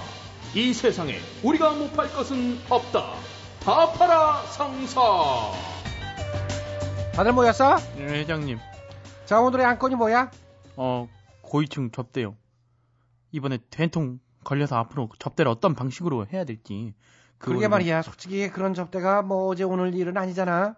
이 0.53 0.73
세상에 0.73 1.15
우리가 1.45 1.75
못 1.75 1.93
팔 1.93 2.09
것은 2.11 2.59
없다. 2.69 3.13
다 3.61 3.93
팔아 3.93 4.43
상사. 4.47 5.01
다들 7.15 7.33
모였어? 7.35 7.77
예, 7.99 8.03
회장님. 8.03 8.59
자 9.27 9.39
오늘의 9.39 9.65
안건이 9.65 9.95
뭐야? 9.95 10.33
어, 10.75 11.09
고위층 11.43 11.93
접대요. 11.93 12.35
이번에 13.31 13.59
된통 13.71 14.19
걸려서 14.43 14.77
앞으로 14.77 15.09
접대를 15.21 15.53
어떤 15.53 15.77
방식으로 15.77 16.27
해야 16.33 16.43
될지. 16.45 16.95
그게 17.39 17.53
그거를 17.55 17.69
말이야 17.69 18.03
솔직히 18.03 18.51
그런 18.51 18.75
접대가 18.75 19.23
뭐 19.23 19.47
어제 19.47 19.63
오늘 19.63 19.95
일은 19.95 20.17
아니잖아 20.17 20.75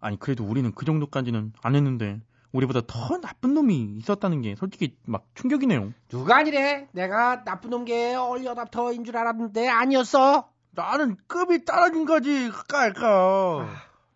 아니, 0.00 0.18
그래도 0.18 0.44
우리는 0.44 0.72
그 0.74 0.86
정도까지는 0.86 1.52
안 1.60 1.74
했는데, 1.74 2.22
우리보다 2.54 2.80
더 2.86 3.18
나쁜 3.20 3.52
놈이 3.52 3.96
있었다는 3.98 4.40
게 4.40 4.54
솔직히 4.54 4.96
막 5.06 5.26
충격이네요. 5.34 5.92
누가 6.08 6.36
아니래 6.36 6.88
내가 6.92 7.44
나쁜 7.44 7.70
놈게 7.70 8.14
얼리어답터인 8.14 9.04
줄 9.04 9.16
알았는데 9.16 9.68
아니었어 9.68 10.48
나는 10.70 11.16
급이 11.28 11.64
떨어진 11.64 12.04
거지, 12.04 12.50
깔까. 12.68 13.68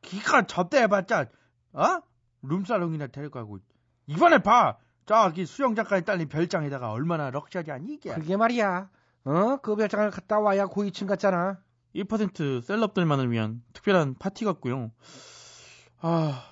기가 0.03 0.43
접대해봤자, 0.47 1.27
어? 1.73 2.01
룸사롱이나 2.43 3.09
데려가고. 3.09 3.59
이번에 4.07 4.39
봐! 4.39 4.77
저기 5.07 5.47
수영 5.47 5.75
작가의 5.75 6.05
딸린 6.05 6.29
별장에다가 6.29 6.91
얼마나 6.91 7.31
럭셔리한 7.31 7.89
이게. 7.89 8.13
그게 8.13 8.37
말이야 8.37 8.91
어? 9.25 9.57
그 9.63 9.75
별장을 9.75 10.11
갔다 10.11 10.39
와야 10.39 10.67
고위층 10.67 11.07
같잖아 11.07 11.59
1% 11.95 12.63
셀럽들만을 12.63 13.31
위한 13.31 13.63
특별한 13.73 14.17
파티 14.19 14.45
같고요. 14.45 14.91
아, 16.01 16.45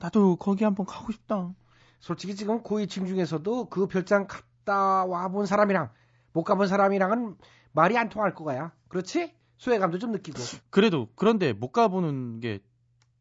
나도 0.00 0.36
거기 0.36 0.64
한번 0.64 0.86
가고 0.86 1.12
싶다. 1.12 1.54
솔직히 2.00 2.34
지금 2.36 2.62
고위층 2.62 3.06
중에서도 3.06 3.68
그 3.68 3.86
별장 3.88 4.26
갔다 4.26 5.04
와 5.04 5.28
본 5.28 5.46
사람이랑 5.46 5.90
못 6.32 6.44
가본 6.44 6.68
사람이랑은 6.68 7.36
말이 7.72 7.96
안 7.98 8.08
통할 8.08 8.34
거야 8.34 8.72
그렇지? 8.88 9.34
소외감도 9.56 9.98
좀 9.98 10.12
느끼고 10.12 10.38
그래도 10.70 11.08
그런데 11.16 11.52
못 11.52 11.72
가보는 11.72 12.38
게 12.40 12.60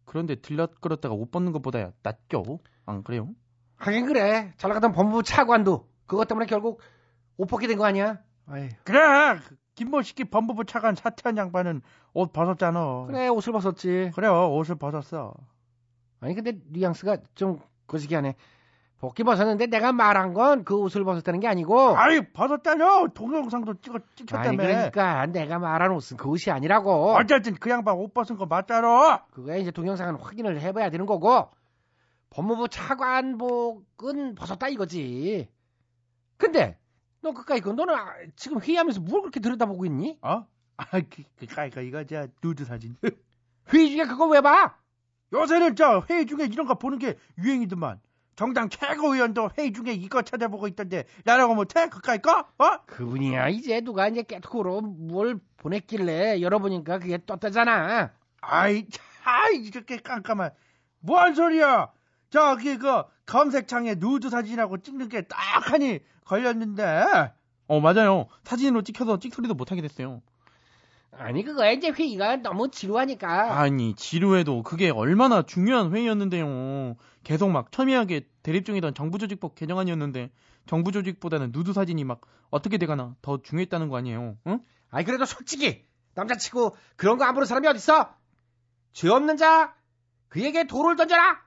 그런데 0.05 0.35
들락거렸다가 0.35 1.15
옷 1.15 1.31
벗는 1.31 1.51
것보다 1.53 1.91
낫죠? 2.03 2.59
안 2.85 3.03
그래요? 3.03 3.29
하긴 3.77 4.05
그래 4.05 4.53
잘 4.57 4.69
나가던 4.69 4.91
법무부 4.91 5.23
차관도 5.23 5.87
그것 6.05 6.27
때문에 6.27 6.45
결국 6.45 6.79
옷 7.37 7.45
벗게 7.47 7.65
된 7.67 7.77
거 7.77 7.85
아니야 7.85 8.19
아이, 8.45 8.69
그래! 8.83 8.99
김모식기 9.75 10.25
법무부 10.25 10.65
차관 10.65 10.95
사퇴한 10.95 11.37
양반은 11.37 11.81
옷 12.13 12.31
벗었잖아. 12.33 13.05
그래 13.07 13.27
옷을 13.27 13.51
벗었지 13.53 14.11
그래, 14.15 14.27
옷을 14.27 14.75
벗었어. 14.75 15.33
아니 16.19 16.33
근데 16.33 16.53
뉘앙스가 16.69 17.17
좀 17.35 17.59
거시기하네. 17.87 18.35
벗기 18.99 19.23
벗었는데 19.23 19.67
내가 19.67 19.91
말한 19.93 20.33
건 20.33 20.63
그 20.63 20.75
옷을 20.75 21.03
벗었다는 21.03 21.39
게 21.39 21.47
아니고. 21.47 21.95
아이, 21.95 22.31
벗었다뇨! 22.33 23.09
동영상도 23.13 23.75
찍어, 23.81 23.99
찍혔다며. 24.15 24.49
아니 24.49 24.57
그러니까 24.57 25.25
내가 25.27 25.59
말한 25.59 25.91
옷은 25.91 26.17
그 26.17 26.27
옷이 26.27 26.51
아니라고. 26.51 27.13
어쨌든 27.15 27.53
그 27.55 27.69
양반 27.69 27.95
옷 27.95 28.11
벗은 28.13 28.37
거 28.37 28.47
맞잖아! 28.47 29.25
그거야 29.31 29.57
이제 29.57 29.69
동영상은 29.69 30.15
확인을 30.15 30.59
해봐야 30.61 30.89
되는 30.89 31.05
거고. 31.05 31.49
법무부 32.31 32.67
차관복은 32.69 34.35
벗었다 34.35 34.67
이거지. 34.67 35.47
근데 36.37 36.77
너 37.21 37.31
그까이 37.33 37.61
거 37.61 37.73
너는 37.73 37.93
아, 37.93 38.13
지금 38.35 38.59
회의하면서 38.61 39.01
뭘 39.01 39.21
그렇게 39.21 39.39
들여다보고 39.39 39.85
있니? 39.85 40.17
어? 40.21 40.45
아, 40.77 40.85
그, 40.91 41.23
그까이 41.37 41.69
거 41.69 41.81
이거 41.81 42.03
저 42.03 42.27
누드 42.43 42.65
사진. 42.65 42.95
회의 43.73 43.91
중에 43.91 44.05
그거 44.05 44.25
왜 44.27 44.41
봐? 44.41 44.75
요새는 45.33 45.75
저 45.75 46.03
회의 46.09 46.25
중에 46.25 46.45
이런 46.45 46.65
거 46.65 46.75
보는 46.75 46.99
게 46.99 47.17
유행이더만. 47.37 47.99
정당 48.35 48.69
최고위원도 48.69 49.49
회의 49.57 49.73
중에 49.73 49.93
이거 49.93 50.21
찾아보고 50.21 50.67
있던데 50.67 51.05
나라고 51.25 51.55
못해? 51.55 51.87
그까이 51.89 52.19
거? 52.21 52.45
어? 52.59 52.85
그분이야 52.85 53.49
이제 53.49 53.81
누가 53.81 54.07
이제 54.07 54.21
깨톡으로 54.21 54.81
뭘 54.81 55.39
보냈길래 55.57 56.39
열어보니까 56.41 56.99
그게 56.99 57.17
떴다잖아. 57.25 58.11
아이, 58.41 58.85
아이 59.23 59.55
이렇게 59.55 59.97
깜깜한. 59.97 60.51
뭔 60.99 61.33
소리야? 61.33 61.91
저기 62.29 62.77
그 62.77 63.03
검색창에 63.25 63.95
누드 63.95 64.29
사진하고 64.29 64.77
찍는 64.81 65.09
게 65.09 65.23
딱 65.23 65.71
하니 65.71 65.99
걸렸는데. 66.25 67.33
어 67.67 67.79
맞아요. 67.79 68.27
사진으로 68.43 68.83
찍혀서 68.83 69.17
찍소리도 69.19 69.55
못하게 69.55 69.81
됐어요. 69.81 70.21
아니 71.11 71.43
그거야 71.43 71.71
이제 71.71 71.89
회의가 71.89 72.37
너무 72.37 72.69
지루하니까. 72.69 73.59
아니 73.59 73.95
지루해도 73.95 74.63
그게 74.63 74.89
얼마나 74.89 75.41
중요한 75.41 75.93
회의였는데요. 75.95 76.95
계속 77.23 77.49
막 77.49 77.71
첨예하게 77.71 78.27
대립 78.43 78.65
중이던 78.65 78.93
정부조직법 78.93 79.55
개정안이었는데 79.55 80.31
정부조직보다는 80.67 81.49
누드 81.51 81.73
사진이 81.73 82.03
막 82.03 82.21
어떻게 82.49 82.77
돼가나 82.77 83.15
더 83.21 83.41
중요했다는 83.41 83.89
거 83.89 83.97
아니에요? 83.97 84.37
응? 84.47 84.59
아니 84.89 85.05
그래도 85.05 85.25
솔직히 85.25 85.85
남자치고 86.13 86.75
그런 86.95 87.17
거 87.17 87.25
안 87.25 87.33
보는 87.33 87.45
사람이 87.45 87.67
어딨어? 87.67 88.13
죄 88.93 89.09
없는 89.09 89.37
자 89.37 89.75
그에게 90.29 90.67
돌을 90.67 90.95
던져라. 90.97 91.41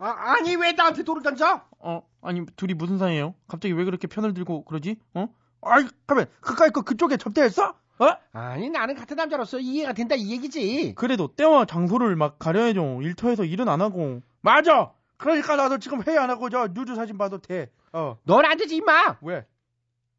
아, 0.00 0.06
아니 0.36 0.54
왜 0.56 0.72
나한테 0.72 1.02
돌을 1.02 1.22
던져? 1.22 1.62
어 1.80 2.02
아니 2.22 2.46
둘이 2.56 2.74
무슨 2.74 2.98
사이예요? 2.98 3.34
갑자기 3.48 3.74
왜 3.74 3.84
그렇게 3.84 4.06
편을 4.06 4.32
들고 4.34 4.64
그러지? 4.64 4.96
어? 5.14 5.28
아이 5.62 5.86
그러면 6.06 6.26
그까이 6.40 6.70
거 6.70 6.82
그쪽에 6.82 7.16
접대했어? 7.16 7.74
어? 8.00 8.06
아니 8.32 8.70
나는 8.70 8.94
같은 8.94 9.16
남자로서 9.16 9.58
이해가 9.58 9.92
된다 9.92 10.14
이 10.14 10.30
얘기지. 10.30 10.94
그래도 10.94 11.34
때와 11.34 11.64
장소를 11.64 12.16
막 12.16 12.38
가려야죠. 12.38 13.00
일터에서 13.02 13.44
일은 13.44 13.68
안 13.68 13.80
하고. 13.80 14.20
맞아. 14.40 14.92
그러니까 15.16 15.56
나도 15.56 15.78
지금 15.78 16.02
회의 16.06 16.16
안 16.16 16.30
하고 16.30 16.48
저 16.48 16.68
누드 16.68 16.94
사진 16.94 17.18
봐도 17.18 17.38
돼. 17.38 17.70
어. 17.92 18.16
넌 18.24 18.44
안 18.44 18.56
되지 18.56 18.76
임마. 18.76 19.18
왜? 19.22 19.44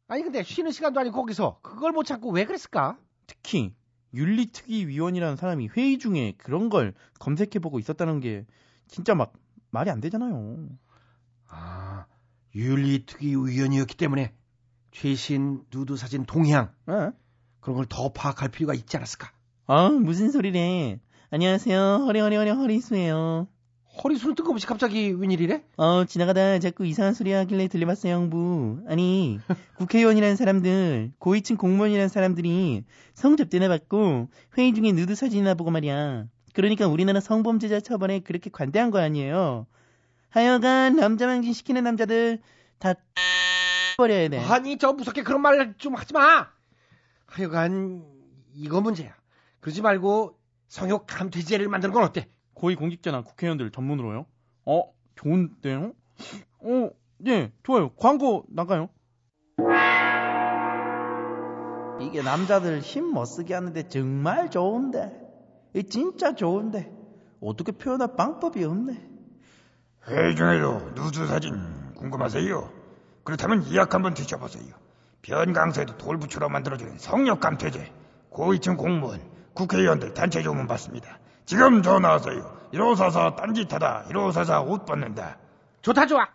아니 0.08 0.22
근데 0.22 0.42
쉬는 0.42 0.72
시간도 0.72 1.00
아니고 1.00 1.16
거기서 1.16 1.60
그걸 1.62 1.92
못 1.92 2.04
참고 2.04 2.30
왜 2.30 2.44
그랬을까? 2.44 2.98
특히 3.26 3.72
윤리특위위원이라는 4.12 5.36
사람이 5.36 5.68
회의 5.76 5.98
중에 5.98 6.34
그런 6.36 6.68
걸 6.68 6.94
검색해보고 7.20 7.78
있었다는 7.78 8.20
게 8.20 8.44
진짜 8.88 9.14
막 9.14 9.32
말이 9.70 9.88
안 9.88 10.00
되잖아요. 10.00 10.68
아 11.46 12.06
윤리특위위원이었기 12.54 13.96
때문에 13.96 14.34
최신 14.92 15.62
누드 15.72 15.96
사진 15.96 16.24
동향 16.24 16.70
어? 16.86 17.12
그런 17.60 17.76
걸 17.76 17.86
더 17.88 18.10
파악할 18.12 18.48
필요가 18.50 18.74
있지 18.74 18.96
않았을까? 18.96 19.30
아 19.66 19.88
무슨 19.90 20.30
소리래. 20.30 20.98
안녕하세요. 21.30 22.04
허리허리허리 22.06 22.50
허리수예요. 22.50 23.46
허리수는 24.02 24.34
뜬금없이 24.34 24.66
갑자기 24.66 25.10
웬일이래? 25.12 25.62
어 25.76 26.04
지나가다 26.04 26.58
자꾸 26.60 26.86
이상한 26.86 27.12
소리 27.14 27.32
하길래 27.32 27.68
들려봤어요 27.68 28.12
형부. 28.14 28.84
아니 28.88 29.38
국회의원이라는 29.76 30.36
사람들 30.36 31.12
고위층 31.18 31.56
공무원이라는 31.56 32.08
사람들이 32.08 32.84
성접대나 33.14 33.68
받고 33.68 34.28
회의 34.58 34.72
중에 34.74 34.92
누드 34.92 35.14
사진이나 35.14 35.54
보고 35.54 35.70
말이야. 35.70 36.26
그러니까 36.54 36.88
우리나라 36.88 37.20
성범죄자 37.20 37.80
처벌에 37.80 38.20
그렇게 38.20 38.50
관대한 38.50 38.90
거 38.90 38.98
아니에요. 38.98 39.66
하여간 40.30 40.96
남자 40.96 41.26
망신 41.26 41.52
시키는 41.52 41.84
남자들 41.84 42.40
다 42.78 42.94
버려야 44.00 44.28
돼. 44.28 44.38
아니 44.38 44.78
저 44.78 44.92
무섭게 44.94 45.22
그런 45.22 45.42
말 45.42 45.74
좀 45.76 45.94
하지 45.94 46.12
마. 46.14 46.48
하여간 47.26 48.02
이거 48.54 48.80
문제야. 48.80 49.14
그러지 49.60 49.82
말고 49.82 50.38
성욕 50.68 51.06
감퇴제를 51.06 51.68
만드는 51.68 51.92
건 51.92 52.02
어때? 52.04 52.28
고위공직자나 52.54 53.22
국회의원들 53.22 53.70
전문으로요? 53.70 54.24
어, 54.64 54.82
좋은데요? 55.16 55.92
어, 56.60 56.90
예, 57.26 57.52
좋아요. 57.62 57.90
광고 57.90 58.44
나가요. 58.48 58.88
이게 62.00 62.22
남자들 62.22 62.80
힘 62.80 63.04
못쓰게 63.12 63.52
하는데 63.54 63.86
정말 63.88 64.50
좋은데. 64.50 65.12
이 65.74 65.84
진짜 65.84 66.34
좋은데. 66.34 66.90
어떻게 67.40 67.72
표현할 67.72 68.16
방법이 68.16 68.64
없네. 68.64 69.08
회의 70.08 70.34
중에도 70.34 70.80
누드 70.94 71.26
사진 71.26 71.92
궁금하세요? 71.94 72.79
그렇다면 73.24 73.62
이약 73.64 73.94
한번 73.94 74.14
드셔보세요. 74.14 74.74
변강사에도 75.22 75.98
돌부처로 75.98 76.48
만들어주는 76.48 76.98
성역감 76.98 77.58
퇴제, 77.58 77.92
고위층 78.30 78.76
공무원, 78.76 79.20
국회의원들 79.54 80.14
단체 80.14 80.42
조문 80.42 80.66
받습니다. 80.66 81.18
지금 81.44 81.82
전화하세요. 81.82 82.58
1544 82.72 83.34
딴짓하다, 83.36 84.04
1544 84.08 84.60
옷 84.62 84.86
벗는다. 84.86 85.38
좋다 85.82 86.06
좋아. 86.06 86.28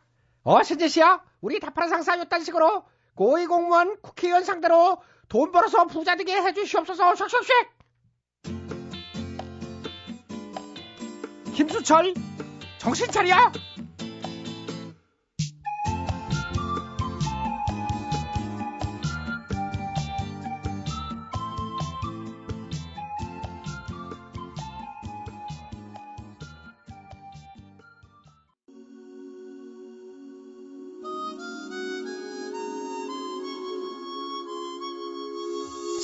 어 0.43 0.62
신재씨야 0.62 1.21
우리 1.41 1.60
다파라 1.60 1.88
상사 1.88 2.17
요딴 2.19 2.43
식으로 2.43 2.84
고위공무원 3.15 4.02
국회의원 4.02 4.43
상대로 4.43 5.02
돈 5.28 5.52
벌어서 5.52 5.86
부자 5.86 6.15
되게 6.15 6.36
해주시옵소서 6.36 7.13
샥샥샥. 7.13 7.76
김수철 11.56 12.13
정신 12.78 13.10
차려. 13.10 13.52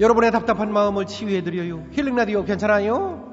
여러분의 0.00 0.32
답답한 0.32 0.72
마음을 0.72 1.06
치유해드려요. 1.06 1.86
힐링 1.92 2.16
라디오 2.16 2.42
괜찮아요? 2.44 3.26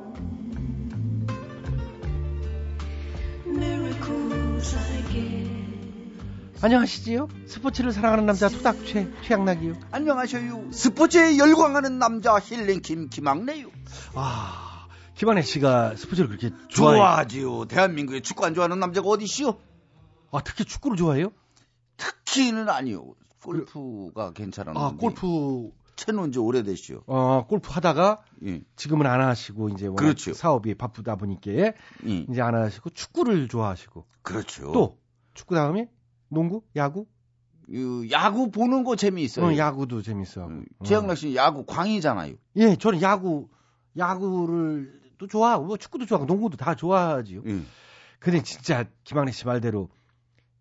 안녕하시지요? 6.59 7.29
스포츠를 7.45 7.91
사랑하는 7.93 8.25
남자 8.25 8.49
토닥최 8.49 9.09
최양락이요. 9.23 9.75
안녕하셔요. 9.91 10.71
스포츠에 10.71 11.37
열광하는 11.37 11.99
남자 11.99 12.37
힐링킴 12.37 13.09
김학래요. 13.09 13.69
아, 14.15 14.87
김한혜 15.15 15.43
씨가 15.43 15.95
스포츠를 15.95 16.27
그렇게 16.27 16.49
좋아해. 16.67 16.97
좋아하지요. 16.97 17.65
대한민국에 17.65 18.21
축구 18.21 18.43
안 18.43 18.53
좋아하는 18.53 18.79
남자가 18.79 19.07
어디시요? 19.07 19.57
아, 20.31 20.41
특히 20.43 20.65
축구를 20.65 20.97
좋아해요? 20.97 21.31
특히는 21.95 22.67
아니요. 22.69 23.13
골프가 23.41 24.33
괜찮았는데. 24.33 24.79
아, 24.79 24.97
골프 24.99 25.69
채놓은 25.97 26.31
지 26.31 26.39
오래되시요. 26.39 27.01
어, 27.07 27.45
골프 27.47 27.69
하다가 27.71 28.23
예. 28.45 28.61
지금은 28.77 29.05
안 29.05 29.19
하시고 29.19 29.69
이제 29.69 29.89
그렇죠. 29.89 30.33
사업이 30.33 30.75
바쁘다 30.75 31.17
보니까 31.17 31.51
예. 31.51 31.73
이제 32.05 32.41
안 32.41 32.55
하시고 32.55 32.91
축구를 32.91 33.49
좋아하시고 33.49 34.05
그렇죠. 34.21 34.71
또 34.71 34.97
축구 35.33 35.55
다음에 35.55 35.89
농구, 36.29 36.63
야구? 36.75 37.07
그 37.65 38.07
야구 38.11 38.49
보는 38.49 38.85
거 38.85 38.95
재미있어요. 38.95 39.45
어, 39.45 39.57
야구도 39.57 40.01
재밌어. 40.01 40.49
최양락 40.85 41.17
씨 41.17 41.35
야구 41.35 41.65
광이잖아요. 41.65 42.35
예, 42.55 42.75
저는 42.77 43.01
야구 43.01 43.49
야구를 43.97 45.01
또 45.17 45.27
좋아하고 45.27 45.65
뭐 45.65 45.77
축구도 45.77 46.05
좋아하고 46.05 46.25
농구도 46.25 46.55
다 46.55 46.75
좋아하지요. 46.75 47.41
예. 47.45 47.59
근데 48.19 48.41
진짜 48.41 48.85
김학래 49.03 49.31
씨 49.31 49.45
말대로 49.45 49.89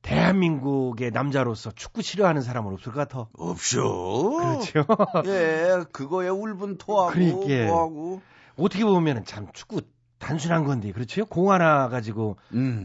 대한민국의 0.07 1.11
남자로서 1.11 1.72
축구 1.72 2.00
싫어하는 2.00 2.40
사람은 2.40 2.72
없을 2.72 2.92
것 2.92 3.00
같아. 3.09 3.26
없죠. 3.36 4.36
그렇죠. 4.36 4.86
예, 5.26 5.84
그거에 5.90 6.28
울분 6.28 6.78
토하고 6.78 7.12
그러니까 7.12 7.66
뭐하고. 7.66 8.22
어떻게 8.57 8.84
보면은 8.84 9.24
참 9.24 9.48
축구 9.52 9.82
단순한 10.18 10.64
건데 10.64 10.92
그렇죠? 10.92 11.26
공 11.26 11.50
하나 11.50 11.88
가지고 11.88 12.36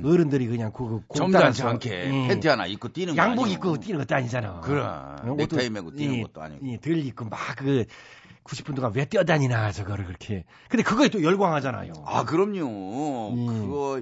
어른들이 0.04 0.48
그냥 0.48 0.72
그거 0.72 1.02
공 1.08 1.32
점잖지 1.32 1.64
않게 1.64 1.90
예. 1.92 2.28
팬티 2.28 2.48
하나 2.48 2.66
입고 2.66 2.90
뛰는 2.90 3.16
거 3.16 3.22
양복. 3.22 3.50
입고 3.50 3.78
뛰는 3.78 4.00
것도 4.00 4.16
아니잖아. 4.16 4.60
그래. 4.62 4.82
어, 4.82 5.36
넥타이 5.38 5.70
메고 5.70 5.92
뛰는 5.92 6.16
예, 6.16 6.22
것도 6.24 6.42
아니고. 6.42 6.68
예, 6.68 6.78
덜 6.80 6.98
입고 6.98 7.26
막 7.26 7.56
그 7.56 7.86
90분 8.44 8.76
동안 8.76 8.92
왜 8.96 9.06
뛰어다니나 9.06 9.72
저거를 9.72 10.06
그렇게. 10.06 10.46
근데 10.68 10.82
그거에 10.84 11.10
또 11.10 11.22
열광하잖아요. 11.24 11.94
아, 12.06 12.26
그럼요. 12.26 13.30
음. 13.36 13.46
그거 13.48 14.02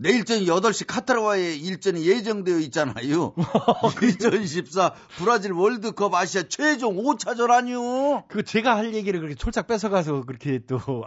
내일 0.00 0.24
저녁 0.24 0.62
8시 0.62 0.86
카타르와의 0.86 1.60
일정이 1.60 2.08
예정되어 2.08 2.58
있잖아요. 2.60 3.34
2014 4.02 4.94
브라질 5.18 5.52
월드컵 5.52 6.14
아시아 6.14 6.44
최종 6.48 6.96
5차전 6.96 7.50
아니요. 7.50 8.24
그 8.28 8.42
제가 8.42 8.76
할 8.76 8.94
얘기를 8.94 9.20
그렇게 9.20 9.34
촐짝 9.34 9.66
뺏어가서 9.66 10.24
그렇게 10.24 10.60
또 10.60 11.04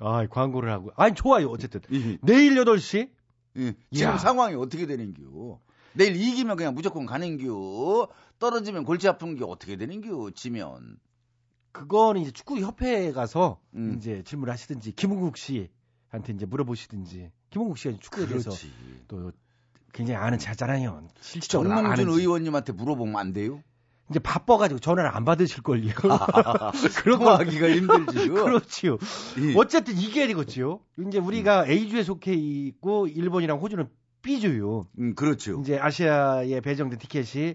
아, 0.00 0.26
광고를 0.26 0.72
하고. 0.72 0.90
아니 0.96 1.14
좋아요. 1.14 1.48
어쨌든 1.48 1.80
내일 2.22 2.56
8시 2.56 3.08
예. 3.56 3.74
지금 3.92 4.10
야. 4.10 4.18
상황이 4.18 4.56
어떻게 4.56 4.86
되는겨? 4.86 5.60
내일 5.92 6.16
이기면 6.16 6.56
그냥 6.56 6.74
무조건 6.74 7.06
가는겨. 7.06 8.08
떨어지면 8.40 8.84
골치 8.84 9.06
아픈 9.06 9.36
게 9.36 9.44
어떻게 9.44 9.76
되는겨? 9.76 10.32
지면. 10.34 10.98
그거는 11.70 12.22
이제 12.22 12.32
축구 12.32 12.58
협회에 12.58 13.12
가서 13.12 13.60
음. 13.74 13.94
이제 13.96 14.24
질문을 14.24 14.52
하시든지 14.52 14.92
김은국 14.96 15.36
씨한테 15.36 16.32
이제 16.34 16.46
물어보시든지 16.46 17.30
김은국 17.54 17.78
씨가 17.78 17.98
축구에 18.00 18.26
대해서. 18.26 18.50
또 19.06 19.30
굉장히 19.92 20.18
아는 20.18 20.40
자잖아요. 20.40 21.06
실질적으로 21.20 21.72
아는지. 21.72 22.02
의원님한테 22.02 22.72
물어보면 22.72 23.16
안 23.16 23.32
돼요? 23.32 23.62
이제 24.10 24.18
바빠가지고 24.18 24.80
전화를 24.80 25.08
안 25.14 25.24
받으실 25.24 25.62
걸요. 25.62 25.92
그런 26.98 27.18
거 27.20 27.24
통화하기가 27.24 27.70
힘들지요. 27.70 28.34
그렇지요. 28.44 28.98
예. 29.38 29.54
어쨌든 29.56 29.96
이겨야 29.96 30.26
되겠지요. 30.26 30.80
이제 31.06 31.18
우리가 31.18 31.66
A주에 31.68 32.02
속해 32.02 32.34
있고 32.34 33.06
일본이랑 33.06 33.60
호주는 33.60 33.88
B주요. 34.22 34.88
음, 34.98 35.14
그렇죠. 35.14 35.60
이제 35.60 35.78
아시아에 35.78 36.60
배정된 36.60 36.98
티켓이 36.98 37.54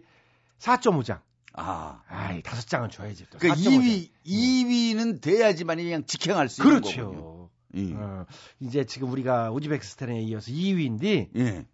4.5장. 0.60 1.20
아. 1.54 2.02
아이, 2.08 2.42
다섯 2.42 2.66
장은 2.68 2.90
줘야지. 2.90 3.26
또. 3.30 3.38
그4.5 3.38 3.64
장. 3.64 3.74
2위, 3.74 4.10
2위는 4.26 5.22
돼야지만 5.22 5.78
그냥 5.78 6.06
직행할 6.06 6.48
수 6.48 6.64
있는 6.64 6.82
거군요. 6.82 7.39
예. 7.76 7.94
어, 7.94 8.26
이제 8.60 8.86
지금 8.86 9.12
우리가 9.12 9.52
우즈베키스탄에 9.52 10.22
이어서 10.22 10.52
2위인데 10.52 11.30
예. 11.36 11.66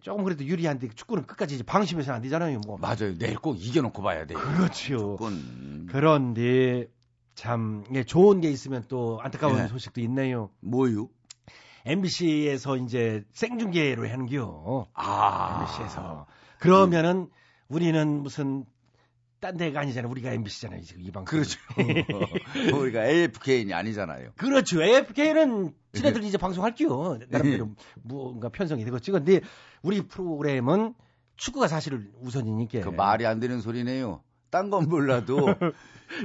조금 0.00 0.24
그래도 0.24 0.44
유리한데 0.44 0.88
축구는 0.94 1.26
끝까지 1.26 1.56
이제 1.56 1.64
방심해서는 1.64 2.16
안 2.16 2.22
되잖아요. 2.22 2.60
뭐. 2.66 2.78
맞아요. 2.78 3.16
내일 3.18 3.36
꼭 3.36 3.56
이겨놓고 3.58 4.02
봐야 4.02 4.26
돼요. 4.26 4.38
그렇죠. 4.38 4.98
조건. 4.98 5.86
그런데 5.90 6.86
참 7.34 7.84
예, 7.94 8.04
좋은 8.04 8.40
게 8.40 8.50
있으면 8.50 8.84
또 8.88 9.20
안타까운 9.22 9.58
예. 9.58 9.68
소식도 9.68 10.00
있네요. 10.02 10.50
뭐요? 10.60 11.08
MBC에서 11.84 12.76
이제 12.76 13.24
생중계로 13.32 14.08
하는겨. 14.08 14.86
아. 14.94 15.58
MBC에서. 15.60 16.26
그러면은 16.58 17.28
우리는 17.68 18.22
무슨 18.22 18.64
딴 19.42 19.56
데가 19.56 19.80
아니잖아요. 19.80 20.08
우리가 20.08 20.30
MBC잖아요. 20.30 20.82
지금 20.82 21.02
이 21.02 21.10
방송. 21.10 21.24
그렇죠. 21.24 21.58
우리가 22.78 23.04
AFK인이 23.04 23.74
아니잖아요. 23.74 24.30
그렇죠. 24.36 24.80
AFK는 24.80 25.74
지네들 25.92 26.22
이제 26.22 26.38
방송할게요. 26.38 27.18
나름대로 27.28 27.70
뭔가 28.02 28.50
편성이 28.50 28.84
되겠지. 28.84 29.10
근데 29.10 29.40
우리 29.82 30.06
프로그램은 30.06 30.94
축구가 31.36 31.66
사실 31.66 32.08
우선이니까. 32.20 32.82
그 32.82 32.90
말이 32.90 33.26
안 33.26 33.40
되는 33.40 33.60
소리네요. 33.60 34.22
딴 34.52 34.70
건 34.70 34.88
몰라도 34.88 35.48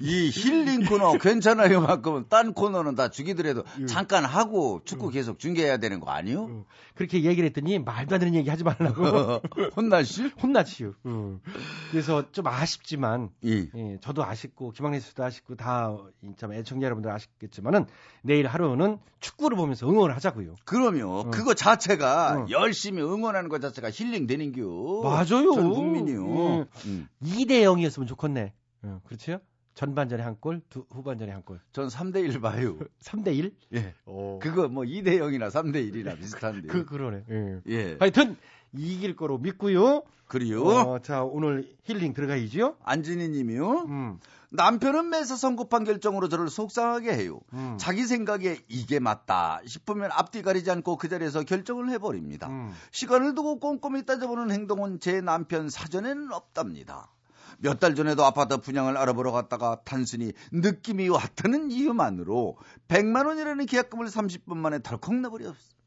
이 0.01 0.29
힐링 0.29 0.83
코너 0.85 1.17
괜찮아요 1.17 1.81
만큼은 1.81 2.25
딴 2.27 2.53
코너는 2.53 2.95
다 2.95 3.09
주기더라도 3.09 3.63
잠깐 3.87 4.25
하고 4.25 4.81
축구 4.83 5.09
계속 5.09 5.39
중계해야 5.39 5.77
되는 5.77 5.99
거 6.01 6.11
아니요? 6.11 6.65
그렇게 6.97 7.23
얘기를 7.23 7.47
했더니 7.47 7.79
말도 7.79 8.15
안 8.15 8.19
되는 8.19 8.33
얘기 8.33 8.49
하지 8.49 8.63
말라고. 8.63 9.39
혼나시? 9.77 10.31
혼나시요. 10.41 10.93
그래서 11.91 12.31
좀 12.31 12.47
아쉽지만, 12.47 13.29
예. 13.45 13.69
예, 13.75 13.97
저도 14.01 14.25
아쉽고, 14.25 14.71
김학래 14.71 14.99
씨도 14.99 15.23
아쉽고, 15.23 15.55
다, 15.55 15.95
참, 16.37 16.53
애청자 16.53 16.85
여러분들 16.85 17.11
아쉽겠지만은, 17.11 17.85
내일 18.23 18.47
하루는 18.47 18.97
축구를 19.19 19.55
보면서 19.57 19.87
응원을 19.87 20.15
하자고요. 20.15 20.55
그럼요. 20.65 21.29
그거 21.29 21.53
자체가 21.53 22.47
열심히 22.49 23.03
응원하는 23.03 23.47
것 23.47 23.61
자체가 23.61 23.91
힐링 23.91 24.25
되는겨. 24.25 25.01
맞아요. 25.03 25.53
전 25.53 25.69
국민이요. 25.69 26.21
음. 26.25 26.65
음. 26.87 27.07
2대 27.23 27.61
0이었으면 27.61 28.07
좋 28.07 28.16
겠네. 28.17 28.53
어, 28.83 29.01
그렇죠? 29.05 29.39
전반전에 29.73 30.23
한 30.23 30.37
골, 30.39 30.61
두, 30.69 30.85
후반전에 30.89 31.31
한 31.31 31.43
골. 31.43 31.59
전 31.71 31.87
3대1 31.87 32.41
봐요. 32.41 32.79
3대 32.99 33.35
1? 33.35 33.55
예. 33.75 33.93
그거 34.41 34.67
뭐 34.67 34.83
2대 34.83 35.19
0이나 35.19 35.49
3대 35.51 35.75
1이나 35.91 36.17
비슷한데. 36.17 36.67
그, 36.67 36.85
그러네. 36.85 37.25
예. 37.29 37.61
예. 37.67 37.97
하여튼, 37.99 38.37
이길 38.73 39.15
거로 39.15 39.37
믿고요. 39.37 40.03
그래요? 40.25 40.63
어, 40.63 40.99
자, 40.99 41.23
오늘 41.23 41.73
힐링 41.83 42.13
들어가야죠. 42.13 42.77
안진희 42.83 43.29
님이요. 43.29 43.85
음. 43.87 44.19
남편은 44.49 45.09
매사 45.09 45.35
성급한 45.35 45.83
결정으로 45.83 46.29
저를 46.29 46.49
속상하게 46.49 47.13
해요. 47.13 47.39
음. 47.53 47.77
자기 47.79 48.05
생각에 48.05 48.57
이게 48.67 48.99
맞다 48.99 49.61
싶으면 49.65 50.09
앞뒤 50.11 50.41
가리지 50.41 50.71
않고 50.71 50.97
그 50.97 51.09
자리에서 51.09 51.43
결정을 51.43 51.89
해버립니다. 51.91 52.47
음. 52.47 52.73
시간을 52.91 53.35
두고 53.35 53.59
꼼꼼히 53.59 54.05
따져보는 54.05 54.51
행동은 54.51 54.99
제 54.99 55.21
남편 55.21 55.69
사전에는 55.69 56.31
없답니다. 56.31 57.11
몇 57.59 57.79
달 57.79 57.95
전에도 57.95 58.25
아파트 58.25 58.57
분양을 58.57 58.97
알아보러 58.97 59.31
갔다가 59.31 59.81
단순히 59.83 60.33
느낌이 60.51 61.09
왔다는 61.09 61.71
이유만으로 61.71 62.57
100만 62.87 63.27
원이라는 63.27 63.65
계약금을 63.65 64.07
30분 64.07 64.57
만에 64.57 64.79
덜컥 64.81 65.15
내버렸습니다. 65.15 65.77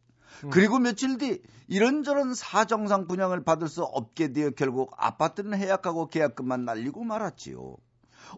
그리고 0.51 0.79
며칠 0.79 1.19
뒤 1.19 1.43
이런저런 1.69 2.35
사정상 2.35 3.07
분양을 3.07 3.45
받을 3.45 3.69
수 3.69 3.83
없게 3.83 4.33
되어 4.33 4.51
결국 4.51 4.93
아파트는 4.97 5.59
해약하고 5.59 6.09
계약금만 6.09 6.65
날리고 6.65 7.05
말았지요. 7.05 7.77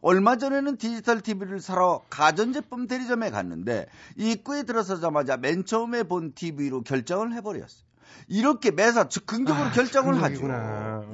얼마 0.01 0.37
전에는 0.37 0.79
디지털 0.79 1.21
TV를 1.21 1.61
사러 1.61 2.03
가전제품 2.09 2.87
대리점에 2.87 3.31
갔는데 3.31 3.87
입구에 4.17 4.63
들어서자마자 4.65 5.37
맨 5.37 5.65
처음에 5.65 6.03
본 6.05 6.33
TV로 6.33 6.83
결정을 6.83 7.35
해버렸어요. 7.35 7.92
이렇게 8.29 8.71
매사 8.71 9.09
즉흥적으로 9.09 9.71
결정을 9.71 10.23
하죠. 10.23 10.41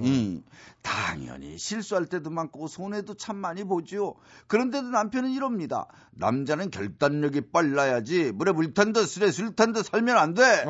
음, 0.03 0.43
당연히 0.83 1.59
실수할 1.59 2.07
때도 2.07 2.31
많고 2.31 2.67
손해도 2.69 3.15
참 3.15 3.37
많이 3.37 3.65
보죠. 3.65 4.15
그런데도 4.47 4.89
남편은 4.89 5.31
이럽니다. 5.31 5.87
남자는 6.13 6.71
결단력이 6.71 7.51
빨라야지 7.53 8.33
물에 8.33 8.53
물 8.53 8.75
탄 8.75 8.93
듯 8.93 9.07
술에 9.07 9.31
술 9.31 9.55
탄 9.55 9.73
듯 9.73 9.85
살면 9.87 10.17
안 10.17 10.35
돼. 10.35 10.65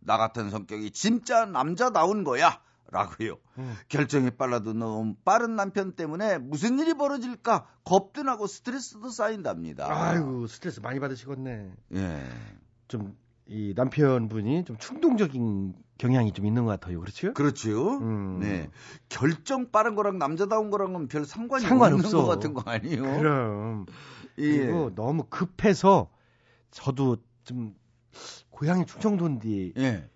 나 0.00 0.18
같은 0.18 0.50
성격이 0.50 0.90
진짜 0.90 1.46
남자다운 1.46 2.24
거야. 2.24 2.60
라고요. 2.90 3.38
결정이 3.88 4.30
빨라도 4.32 4.72
너무 4.72 5.14
빠른 5.24 5.56
남편 5.56 5.96
때문에 5.96 6.38
무슨 6.38 6.78
일이 6.78 6.94
벌어질까 6.94 7.66
겁도 7.82 8.22
나고 8.22 8.46
스트레스도 8.46 9.08
쌓인답니다. 9.10 9.88
아이고, 9.90 10.46
스트레스 10.46 10.78
많이 10.80 11.00
받으시겠네. 11.00 11.72
예. 11.94 12.22
좀, 12.86 13.16
이 13.46 13.74
남편분이 13.76 14.64
좀 14.64 14.76
충동적인 14.78 15.74
경향이 15.98 16.32
좀 16.32 16.46
있는 16.46 16.64
것 16.64 16.70
같아요. 16.80 17.00
그렇죠? 17.00 17.32
그렇지요. 17.34 17.98
음. 17.98 18.38
네. 18.40 18.70
결정 19.08 19.70
빠른 19.70 19.94
거랑 19.94 20.18
남자다운 20.18 20.70
거랑은 20.70 21.08
별 21.08 21.24
상관이 21.24 21.64
상관없어. 21.64 22.08
없는 22.08 22.22
것 22.22 22.26
같은 22.26 22.54
거 22.54 22.62
아니에요? 22.70 23.02
그럼. 23.02 23.86
예. 24.38 24.58
그리고 24.58 24.94
너무 24.94 25.24
급해서 25.28 26.10
저도 26.70 27.18
좀 27.44 27.74
고향이 28.50 28.86
충청도인데 28.86 29.72
예. 29.76 30.08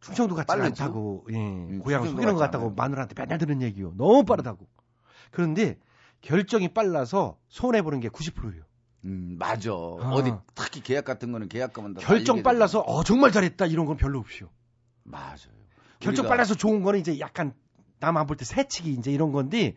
충청도 0.00 0.34
같지 0.34 0.46
빠르죠? 0.46 0.84
않다고 0.84 1.26
예. 1.30 1.36
음, 1.36 1.80
고향을 1.80 2.08
속이는 2.08 2.34
것 2.34 2.38
같다고 2.40 2.66
않아요. 2.66 2.74
마누라한테 2.76 3.14
맨날 3.20 3.38
듣는 3.38 3.60
얘기요. 3.62 3.92
너무 3.96 4.24
빠르다고. 4.24 4.66
그런데 5.30 5.78
결정이 6.22 6.68
빨라서 6.68 7.36
손해 7.48 7.82
보는 7.82 8.00
게 8.00 8.08
90%예요. 8.08 8.62
음, 9.04 9.36
맞아. 9.38 9.72
어디 9.74 10.32
특히 10.54 10.82
계약 10.82 11.04
같은 11.04 11.32
거는 11.32 11.48
계약금은 11.48 11.94
다 11.94 12.00
결정 12.00 12.42
빨라서 12.42 12.80
어 12.80 13.02
정말 13.04 13.32
잘했다 13.32 13.66
이런 13.66 13.86
건 13.86 13.96
별로 13.96 14.18
없이요. 14.18 14.48
맞아요. 15.04 15.36
결정 16.00 16.26
빨라서 16.28 16.54
좋은 16.54 16.82
거는 16.82 17.00
이제 17.00 17.18
약간 17.20 17.52
남 17.98 18.16
안 18.16 18.26
볼 18.26 18.36
때 18.36 18.44
새치기 18.44 18.92
이제 18.92 19.10
이런 19.10 19.32
건데 19.32 19.76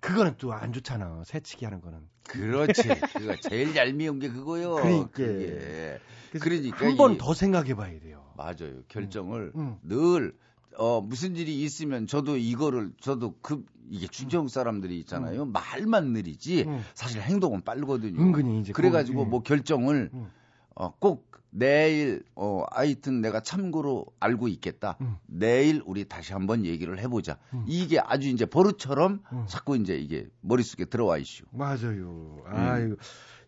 그거는 0.00 0.36
또 0.38 0.52
안 0.52 0.72
좋잖아. 0.72 1.22
새치기 1.24 1.64
하는 1.64 1.80
거는. 1.80 1.98
그렇지. 2.28 2.82
그거 3.18 3.36
제일 3.48 3.74
얄미운 3.76 4.18
게 4.18 4.28
그거요. 4.28 4.74
그러니까. 4.76 5.98
그러니까 6.40 6.86
한번 6.86 7.14
이- 7.14 7.18
더 7.18 7.32
생각해 7.34 7.74
봐야 7.74 7.98
돼요. 8.00 8.24
맞아요. 8.36 8.82
결정을 8.88 9.52
음. 9.54 9.76
늘 9.82 10.34
어, 10.76 11.00
무슨 11.00 11.36
일이 11.36 11.62
있으면 11.62 12.06
저도 12.06 12.36
이거를 12.36 12.92
저도 13.00 13.34
그 13.42 13.64
이게 13.90 14.06
중국 14.06 14.48
사람들이 14.48 14.98
있잖아요. 15.00 15.44
말만 15.44 16.12
느리지 16.12 16.64
음. 16.66 16.82
사실 16.94 17.20
행동은 17.20 17.62
빠르거든요. 17.62 18.20
은근히 18.20 18.60
이제 18.60 18.72
그래 18.72 18.90
가지고 18.90 19.18
거기, 19.18 19.26
예. 19.26 19.30
뭐 19.30 19.42
결정을 19.42 20.10
음. 20.12 20.30
어, 20.74 20.94
꼭 20.98 21.34
내일 21.50 22.24
어 22.34 22.64
하여튼 22.72 23.20
내가 23.20 23.40
참고로 23.40 24.06
알고 24.18 24.48
있겠다. 24.48 24.96
음. 25.00 25.16
내일 25.26 25.82
우리 25.86 26.04
다시 26.08 26.32
한번 26.32 26.64
얘기를 26.64 26.98
해 26.98 27.06
보자. 27.06 27.38
이게 27.66 28.00
아주 28.00 28.28
이제 28.28 28.44
버릇처럼 28.44 29.22
음. 29.32 29.44
자꾸 29.46 29.76
이제 29.76 29.96
이게 29.96 30.26
머릿속에 30.40 30.86
들어와 30.86 31.18
있슈. 31.18 31.44
맞아요. 31.52 32.42
아이고. 32.46 32.96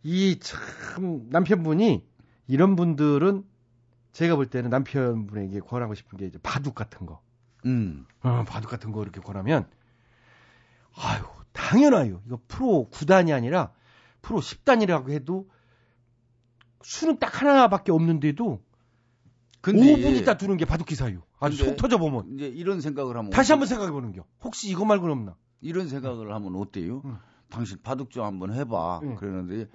이참 0.05 1.27
남편분이 1.31 2.05
이런 2.47 2.77
분들은 2.77 3.43
제가 4.17 4.35
볼 4.35 4.47
때는 4.47 4.71
남편분에게 4.71 5.61
권하고 5.61 5.95
싶은 5.95 6.17
게 6.17 6.25
이제 6.25 6.39
바둑 6.43 6.75
같은 6.75 7.05
거. 7.07 7.21
음. 7.67 8.07
어, 8.23 8.45
바둑 8.49 8.71
같은 8.71 8.91
거 8.91 9.03
이렇게 9.03 9.21
권하면 9.21 9.69
아유, 10.95 11.23
당연하요. 11.53 12.23
이거 12.27 12.41
프로 12.49 12.89
9단이 12.91 13.35
아니라 13.35 13.73
프로 14.23 14.41
10단이라고 14.41 15.11
해도 15.11 15.51
수는 16.83 17.19
딱 17.19 17.43
하나밖에 17.43 17.93
없는데도 17.93 18.63
근데 19.61 19.83
5분 19.83 20.17
있다 20.23 20.39
두는 20.39 20.57
게 20.57 20.65
바둑 20.65 20.87
기사요. 20.87 21.23
아주 21.39 21.59
속 21.59 21.77
터져 21.77 21.99
보면. 21.99 22.31
이제 22.31 22.47
이런 22.47 22.81
생각을 22.81 23.19
하면 23.19 23.31
다시 23.31 23.53
한번 23.53 23.69
생각해 23.69 23.91
보는 23.91 24.13
겨. 24.13 24.25
혹시 24.43 24.71
이거 24.71 24.87
말고는 24.87 25.13
없나? 25.13 25.37
이런 25.61 25.89
생각을 25.89 26.33
하면 26.33 26.57
어때요? 26.57 27.03
응. 27.05 27.19
당신 27.49 27.79
바둑 27.83 28.11
좀 28.11 28.25
한번 28.25 28.53
해봐. 28.53 29.01
응. 29.03 29.17
그러는데 29.17 29.67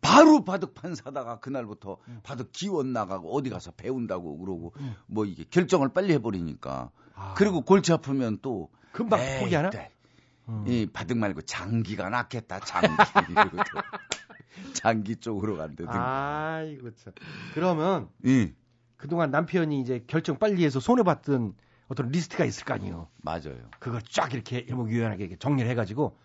바로 0.00 0.44
바둑판 0.44 0.94
사다가 0.94 1.40
그날부터 1.40 1.98
바둑 2.22 2.52
기원 2.52 2.92
나가고 2.92 3.34
어디 3.34 3.50
가서 3.50 3.72
배운다고 3.72 4.38
그러고 4.38 4.72
뭐 5.06 5.24
이게 5.24 5.44
결정을 5.44 5.90
빨리 5.90 6.12
해버리니까 6.14 6.90
그리고 7.36 7.62
골치 7.62 7.92
아프면 7.92 8.38
또 8.42 8.70
금방 8.92 9.20
에이, 9.20 9.40
포기하나? 9.40 9.70
또이 9.70 10.86
바둑 10.92 11.18
말고 11.18 11.42
장기가 11.42 12.08
낫겠다. 12.08 12.60
장기 12.60 12.88
장기 14.74 15.16
쪽으로 15.16 15.56
간다든가. 15.56 16.54
아이고 16.54 16.94
참. 16.94 17.12
그러면 17.54 18.08
예. 18.26 18.54
그동안 18.96 19.30
남편이 19.30 19.80
이제 19.80 20.04
결정 20.06 20.38
빨리 20.38 20.64
해서 20.64 20.80
손해 20.80 21.02
봤던 21.04 21.54
어떤 21.88 22.08
리스트가 22.10 22.44
있을 22.44 22.64
거 22.64 22.74
아니에요. 22.74 23.08
맞아요. 23.22 23.70
그걸 23.78 24.02
쫙 24.02 24.32
이렇게 24.34 24.58
일목요연하게 24.58 25.36
정리를 25.38 25.70
해가지고 25.70 26.18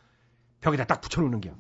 벽에다 0.64 0.86
딱 0.86 1.02
붙여놓는 1.02 1.42
겨. 1.42 1.52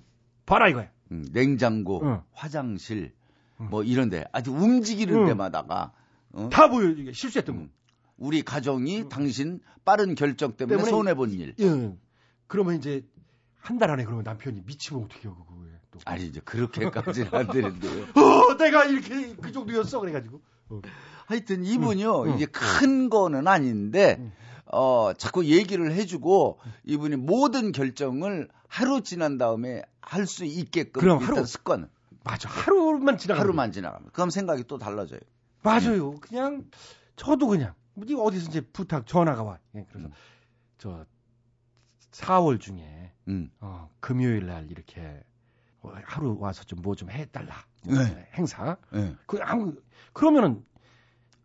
봐라 0.45 0.67
이거야. 0.69 0.89
음, 1.11 1.25
냉장고, 1.31 2.01
응. 2.03 2.21
화장실 2.31 3.13
뭐 3.57 3.83
이런데 3.83 4.25
아주 4.31 4.51
움직이는 4.51 5.13
응. 5.13 5.25
데마다가 5.25 5.91
어? 6.31 6.49
다 6.51 6.69
보여 6.69 6.89
이게 6.89 7.11
실수했던 7.11 7.57
거. 7.57 7.67
우리 8.17 8.41
가정이 8.41 9.09
당신 9.09 9.59
빠른 9.85 10.15
결정 10.15 10.53
때문에, 10.55 10.77
때문에 10.77 10.89
손해 10.89 11.13
본 11.13 11.31
일. 11.31 11.53
예. 11.59 11.97
그러면 12.47 12.75
이제 12.77 13.05
한 13.59 13.77
달 13.77 13.89
안에 13.91 14.03
그러면 14.05 14.23
남편이 14.23 14.63
미치면 14.65 15.03
어떻게 15.05 15.27
해요 15.27 15.35
그거에 15.47 15.69
또. 15.91 15.99
아니 16.05 16.25
이제 16.27 16.39
그렇게까지는 16.43 17.29
안 17.33 17.47
되는데요. 17.47 18.03
어, 18.15 18.57
내가 18.57 18.85
이렇게 18.85 19.35
그 19.35 19.51
정도였어 19.51 19.99
그래가지고. 19.99 20.41
어. 20.69 20.81
하여튼 21.25 21.63
이분이요 21.65 22.23
응, 22.23 22.29
응. 22.31 22.35
이게 22.35 22.45
큰 22.45 23.09
거는 23.09 23.47
아닌데 23.47 24.31
어 24.73 25.13
자꾸 25.13 25.45
얘기를 25.45 25.91
해주고 25.93 26.59
이분이 26.85 27.15
모든 27.17 27.71
결정을 27.71 28.49
하루 28.67 29.01
지난 29.01 29.37
다음에 29.37 29.83
할 30.01 30.25
수 30.27 30.45
있게끔 30.45 30.99
그럼 31.01 31.19
일단 31.21 31.35
하루- 31.37 31.45
습관 31.45 31.89
맞아 32.23 32.49
하루만 32.49 33.17
지나가. 33.17 33.39
하루만 33.41 33.71
지나가면 33.71 34.09
그럼 34.13 34.29
생각이 34.29 34.63
또 34.67 34.77
달라져요. 34.77 35.19
맞아요. 35.61 36.15
그냥 36.19 36.65
저도 37.15 37.47
그냥 37.47 37.73
뭐 37.93 38.05
어디서 38.25 38.49
이제 38.49 38.61
부탁 38.61 39.05
전화가 39.05 39.43
와. 39.43 39.59
예, 39.75 39.85
그래서 39.91 40.09
저 40.77 41.05
4월 42.11 42.59
중에 42.59 43.11
음. 43.27 43.49
어, 43.59 43.89
금요일 43.99 44.45
날 44.47 44.69
이렇게 44.71 45.23
어, 45.81 45.91
하루 46.05 46.37
와서 46.39 46.63
좀 46.63 46.79
뭐 46.81 46.95
좀 46.95 47.09
해달라. 47.11 47.63
뭐 47.85 47.97
네. 47.99 48.29
행사. 48.33 48.77
네. 48.91 49.15
그 49.25 49.37
아무 49.41 49.75
그러면은 50.13 50.65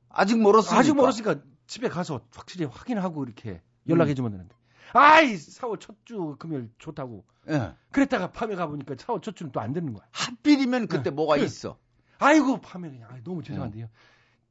아직 0.08 0.38
멀었으니까. 0.40 0.78
아직 0.78 0.94
멀었으니까 0.94 1.36
집에 1.68 1.88
가서 1.88 2.20
확실히 2.34 2.64
확인하고 2.66 3.22
이렇게 3.24 3.60
연락해 3.88 4.14
주면 4.14 4.32
되는데. 4.32 4.56
아이 4.94 5.34
4월 5.34 5.78
첫 5.78 5.94
주 6.04 6.34
금요일 6.38 6.70
좋다고. 6.78 7.24
예. 7.50 7.74
그랬다가 7.92 8.32
밤에 8.32 8.54
가보니까 8.56 8.94
4월 8.94 9.22
첫 9.22 9.36
주는 9.36 9.52
또 9.52 9.60
안 9.60 9.72
되는 9.72 9.92
거야. 9.92 10.04
하필이면 10.12 10.88
그때 10.88 11.10
뭐가 11.10 11.34
그래. 11.36 11.44
있어. 11.44 11.78
아이고 12.18 12.60
밤에 12.60 12.90
그냥 12.90 13.08
아이, 13.12 13.22
너무 13.22 13.42
죄송한데요. 13.42 13.88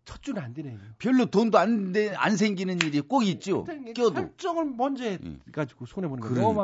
첫 0.05 0.21
주는 0.23 0.41
안 0.41 0.53
되네요. 0.53 0.77
별로 0.99 1.25
돈도 1.25 1.57
안, 1.57 1.91
돼- 1.91 2.13
안 2.15 2.37
생기는 2.37 2.77
일이 2.81 3.01
꼭 3.01 3.23
있죠. 3.23 3.65
껴도. 3.95 4.13
결정을 4.13 4.65
먼저 4.65 5.03
해가지고 5.47 5.85
손해 5.85 6.07
보는 6.07 6.21
거 6.21 6.29
그러니까. 6.29 6.47
너무 6.53 6.59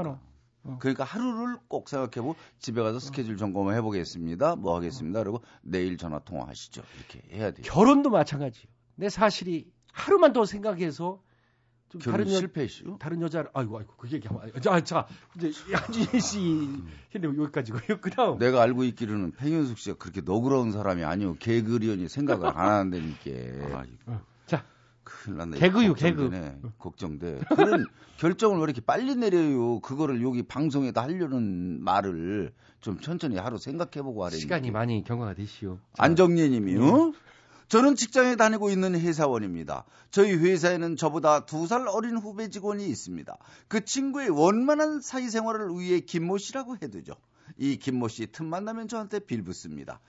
많아. 0.64 0.78
그러니까 0.80 1.04
하루를 1.04 1.58
꼭 1.68 1.90
생각해보고 1.90 2.36
집에 2.60 2.82
가서 2.82 3.00
스케줄 3.00 3.36
점검을 3.36 3.76
해보겠습니다. 3.76 4.56
뭐 4.56 4.76
하겠습니다. 4.78 5.20
그리고 5.22 5.42
내일 5.62 5.98
전화 5.98 6.20
통화하시죠. 6.20 6.84
이렇게 7.00 7.36
해야 7.36 7.52
돼요. 7.52 7.64
결혼도 7.66 8.12
마찬가지예요. 8.12 8.68
내 8.96 9.10
사실이 9.10 9.70
하루만 9.94 10.34
더 10.34 10.44
생각해서 10.44 11.22
좀 11.90 12.02
다른 12.02 12.26
여, 12.32 12.38
실패했슈? 12.38 12.98
다른 13.00 13.22
여자를 13.22 13.52
아이고 13.54 13.78
아이고 13.78 13.94
그 13.98 14.10
얘기 14.12 14.28
하면 14.28 14.52
자, 14.62 14.84
자 14.84 15.08
이제 15.38 15.52
한준희 15.72 16.20
씨 16.20 16.40
했는데 17.14 17.42
여기까지고요. 17.42 18.02
그다음 18.02 18.40
내가 18.40 18.64
알고 18.64 18.84
있기로는 18.86 19.32
팽현숙 19.34 19.78
씨가 19.78 19.98
그렇게 19.98 20.22
너그러운 20.22 20.72
사람이 20.72 21.04
아니오. 21.04 21.36
개그리언이 21.36 22.10
생각을 22.10 22.48
안 22.48 22.58
하는다니까. 22.58 23.86
자, 24.48 24.66
큰일 25.04 25.38
났네. 25.38 25.60
개그요, 25.60 25.90
걱정되네. 25.90 26.58
걱정돼. 26.80 27.42
그런 27.56 27.86
결정을 28.18 28.58
왜 28.58 28.64
이렇게 28.64 28.82
빨리 28.82 29.16
내려요? 29.16 29.80
그거를 29.82 30.24
여기 30.24 30.42
방송에다 30.42 31.04
하려는 31.04 31.84
말을 31.84 32.54
좀 32.82 33.00
천천히 33.00 33.38
하루 33.38 33.60
생각해보고 33.60 34.26
하래. 34.26 34.36
시간이 34.36 34.72
많이 34.72 35.04
경과가 35.04 35.36
되시오. 35.36 35.78
안정예님이요. 36.00 37.14
저는 37.70 37.96
직장에 37.96 38.36
다니고 38.36 38.70
있는 38.70 39.00
회사원입니다. 39.00 39.86
저희 40.12 40.34
회사에는 40.34 40.96
저보다 40.96 41.46
두 41.46 41.66
살 41.68 41.88
어린 41.88 42.18
후배 42.18 42.50
직원이 42.50 42.88
있습니다. 42.88 43.38
그 43.68 43.86
친구의 43.86 44.30
원만한 44.30 45.02
사회생활을 45.02 45.70
위해 45.80 46.02
김모 46.02 46.38
씨라고 46.38 46.78
해두죠. 46.82 47.16
이 47.58 47.78
김모 47.78 48.08
씨 48.10 48.28
틈만 48.28 48.66
나면 48.66 48.88
저한테 48.88 49.20
빌붙습니다. 49.20 50.00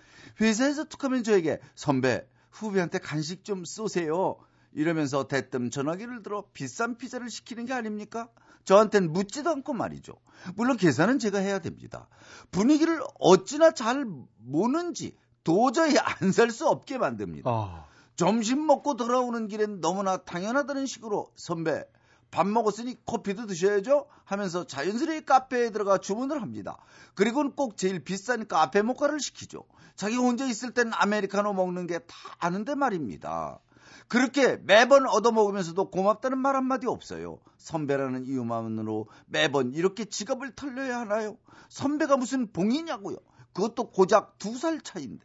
회사에서 0.41 0.85
툭하면 0.85 1.23
저에게 1.23 1.61
선배 1.75 2.27
후배한테 2.51 2.99
간식 2.99 3.45
좀 3.45 3.65
쏘세요. 3.65 4.37
이러면서 4.73 5.29
대뜸 5.29 5.71
전화기를 5.71 6.23
들어 6.23 6.45
비싼 6.53 6.97
피자를 6.97 7.31
시키는 7.31 7.65
게 7.67 7.73
아닙니까? 7.73 8.29
저한텐 8.65 9.13
묻지도 9.13 9.51
않고 9.51 9.73
말이죠. 9.75 10.15
물론 10.57 10.77
계산은 10.77 11.19
제가 11.19 11.39
해야 11.39 11.61
됩니다. 11.61 12.09
분위기를 12.51 13.01
어찌나 13.21 13.71
잘 13.73 14.05
모는지 14.39 15.17
도저히 15.45 15.97
안 15.99 16.31
살 16.33 16.51
수 16.51 16.67
없게 16.69 16.99
만듭니다. 16.99 17.51
아. 17.51 17.85
점심 18.17 18.67
먹고 18.67 18.97
돌아오는 18.97 19.47
길엔 19.49 19.81
너무나 19.81 20.17
당연하다는 20.19 20.87
식으로 20.87 21.31
선배 21.37 21.85
밥 22.31 22.47
먹었으니 22.49 22.97
커피도 23.07 23.47
드셔야죠 23.47 24.07
하면서 24.25 24.67
자연스레 24.67 25.21
카페에 25.23 25.71
들어가 25.71 25.99
주문을 25.99 26.41
합니다. 26.43 26.79
그리고는 27.15 27.53
꼭 27.53 27.77
제일 27.77 28.03
비싼 28.03 28.47
카페 28.49 28.83
모카를 28.83 29.21
시키죠. 29.21 29.65
자기 29.97 30.17
혼자 30.17 30.45
있을 30.47 30.73
땐 30.73 30.91
아메리카노 30.95 31.53
먹는 31.53 31.87
게 31.87 31.99
다 31.99 32.15
아는데 32.39 32.75
말입니다. 32.75 33.61
그렇게 34.09 34.57
매번 34.65 35.07
얻어먹으면서도 35.09 35.91
고맙다는 35.91 36.39
말 36.39 36.57
한마디 36.57 36.87
없어요. 36.87 37.39
선배라는 37.59 38.27
이유만으로 38.27 39.07
매번 39.27 39.73
이렇게 39.73 40.05
지갑을 40.05 40.55
털려야 40.55 41.01
하나요? 41.01 41.37
선배가 41.69 42.17
무슨 42.17 42.51
봉이냐고요. 42.53 43.17
그것도 43.53 43.91
고작 43.91 44.39
두 44.39 44.57
살 44.57 44.81
차인데. 44.81 45.25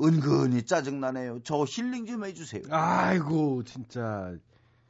은근히 0.00 0.62
짜증나네요. 0.64 1.40
저 1.44 1.64
힐링 1.64 2.06
좀 2.06 2.24
해주세요. 2.24 2.62
아이고 2.70 3.62
진짜 3.64 4.34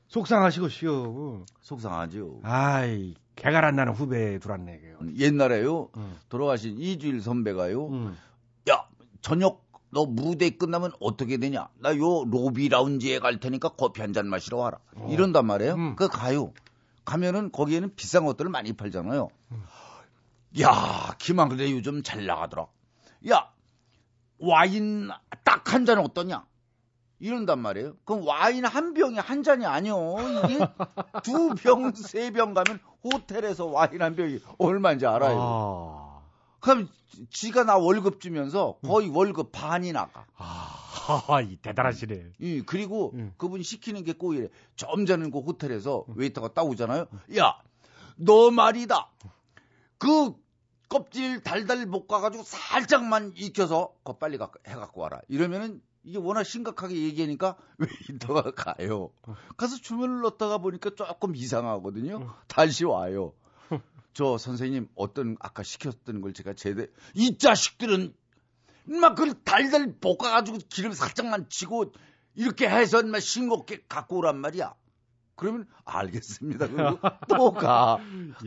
속상하시고시오. 0.09 1.45
속상하죠. 1.61 2.41
아이 2.43 3.15
개가 3.37 3.67
안 3.67 3.77
나는 3.77 3.95
후배 3.95 4.39
들어왔네. 4.39 4.81
옛날에요. 5.19 5.89
돌아가신 6.29 6.79
이주일 6.79 7.21
선배가요. 7.23 8.13
야 8.71 8.87
저녁 9.21 9.65
너 9.91 10.07
무대 10.07 10.49
끝나면 10.51 10.93
어떻게 11.01 11.37
되냐? 11.37 11.69
나 11.79 11.95
요 11.97 12.25
로비 12.25 12.69
라운지에 12.71 13.19
갈 13.19 13.41
테니까 13.41 13.71
커피 13.71 14.01
한 14.01 14.13
잔 14.13 14.27
마시러 14.27 14.59
와라. 14.59 14.79
이런단 15.09 15.47
말이에요. 15.47 15.97
그 15.97 16.09
가요. 16.09 16.53
가면은 17.05 17.51
거기에는 17.51 17.95
비싼 17.95 18.25
것들을 18.25 18.51
많이 18.51 18.73
팔잖아요. 18.73 19.29
야 20.61 21.15
김한근대 21.19 21.71
요즘 21.73 22.03
잘 22.03 22.27
나가더라. 22.27 22.67
야 23.31 23.51
와인 24.43 25.09
딱 25.45 25.73
한 25.73 25.85
잔 25.87 25.99
어떠냐? 25.99 26.45
이런단 27.21 27.61
말이에요. 27.61 27.95
그럼 28.05 28.27
와인 28.27 28.65
한 28.65 28.95
병이 28.95 29.17
한 29.19 29.43
잔이 29.45 29.65
아니요. 29.65 30.17
이게 30.45 30.59
두 31.23 31.55
병, 31.55 31.93
세 31.95 32.31
병 32.33 32.53
가면 32.53 32.81
호텔에서 33.05 33.67
와인 33.67 34.03
한 34.03 34.17
병이 34.17 34.41
얼마인지 34.59 35.07
알아요. 35.07 36.21
그럼 36.61 36.89
지가 37.31 37.65
나 37.65 37.77
월급 37.77 38.21
주면서 38.21 38.77
거의 38.85 39.09
월급 39.09 39.53
반이 39.53 39.93
나가. 39.93 40.27
아, 40.37 41.41
이 41.41 41.57
대단하시네. 41.57 42.33
이 42.41 42.63
그리고 42.67 43.13
그분 43.37 43.63
시키는 43.63 44.03
게꼭 44.05 44.35
이래. 44.35 44.49
좀 44.77 45.07
전에 45.07 45.29
그 45.31 45.39
호텔에서 45.41 46.05
웨이터가 46.17 46.49
따오잖아요. 46.55 47.07
야, 47.37 47.57
너 48.17 48.51
말이다. 48.51 49.09
그 49.99 50.35
껍질 50.93 51.41
달달 51.41 51.87
볶아가지고 51.87 52.45
살짝만 52.45 53.33
익혀서 53.35 53.95
거 54.05 54.19
빨리 54.19 54.37
가, 54.37 54.51
해갖고 54.67 55.01
와라. 55.01 55.23
이러면은 55.29 55.81
이게 56.05 56.19
워낙 56.19 56.45
심각하게 56.45 56.97
얘기하니까 56.97 57.57
웨이터가 58.11 58.51
가요. 58.51 59.11
가서 59.57 59.77
주문을 59.77 60.21
넣다가 60.21 60.59
보니까 60.59 60.91
조금 60.95 61.35
이상하거든요. 61.35 62.35
다시 62.47 62.85
와요. 62.85 63.33
저 64.13 64.37
선생님 64.37 64.91
어떤 64.95 65.39
아까 65.41 65.63
시켰던 65.63 66.21
걸 66.21 66.35
제가 66.35 66.53
제대 66.53 66.89
이 67.15 67.39
자식들은 67.39 68.15
막 68.85 69.15
그걸 69.15 69.33
달달 69.45 69.95
볶아가지고 69.99 70.59
기름 70.69 70.93
살짝만 70.93 71.49
치고 71.49 71.95
이렇게 72.35 72.69
해서 72.69 73.03
막 73.03 73.21
싱겁게 73.21 73.85
갖고 73.89 74.19
오란 74.19 74.39
말이야. 74.39 74.75
그러면 75.37 75.67
알겠습니다. 75.85 76.69
그리고 76.69 76.99
또 77.29 77.53
가. 77.53 77.99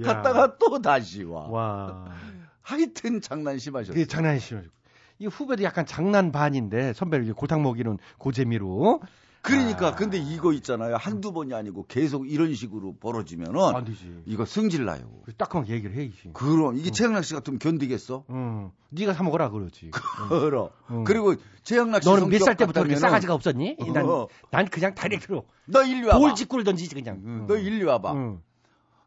야. 0.01 0.03
갔다가 0.03 0.57
또 0.57 0.81
다시 0.81 1.23
와. 1.23 1.47
와. 1.49 2.05
하여튼 2.61 3.21
장난 3.21 3.57
심하셨어. 3.57 3.93
그게 3.93 4.05
장난이 4.05 4.39
심하이 4.39 4.65
후배도 5.29 5.63
약간 5.63 5.86
장난 5.86 6.31
반인데 6.31 6.93
선배를 6.93 7.33
골탕 7.33 7.61
먹이는 7.63 7.97
고재미로. 8.17 9.01
그러니까 9.45 9.93
근데 9.95 10.17
이거 10.17 10.51
있잖아요. 10.53 10.95
한두 10.97 11.31
번이 11.31 11.53
아니고 11.53 11.85
계속 11.87 12.29
이런 12.29 12.53
식으로 12.55 12.95
벌어지면은 12.99 13.59
안 13.75 13.85
되지. 13.85 14.21
이거 14.25 14.43
승질 14.45 14.85
나요. 14.85 15.09
따끔하게 15.37 15.73
얘기를 15.73 15.95
해야지. 15.95 16.31
그럼 16.33 16.75
이게 16.77 16.89
최양락 16.91 17.23
씨 17.23 17.33
같으면 17.35 17.59
견디겠어? 17.59 18.25
응. 18.31 18.71
네가 18.89 19.13
사 19.13 19.23
먹어라 19.23 19.49
그러지. 19.51 19.91
그럼. 20.29 20.69
응. 20.89 21.03
그리고 21.03 21.35
최양락 21.63 22.03
씨 22.03 22.09
너는 22.09 22.29
몇 22.29 22.39
살 22.41 22.55
때부터 22.57 22.81
그렇게 22.81 22.95
싸가지가 22.95 23.33
없었니? 23.33 23.77
난, 23.93 24.05
어. 24.09 24.27
난 24.51 24.67
그냥 24.67 24.95
다이렉트로 24.95 25.45
너 25.67 25.83
일리 25.83 26.05
와봐. 26.07 26.19
돌직구를 26.19 26.63
던지지 26.63 26.95
그냥. 26.95 27.45
너 27.47 27.55
일리 27.57 27.83
와봐. 27.83 28.13
응. 28.13 28.41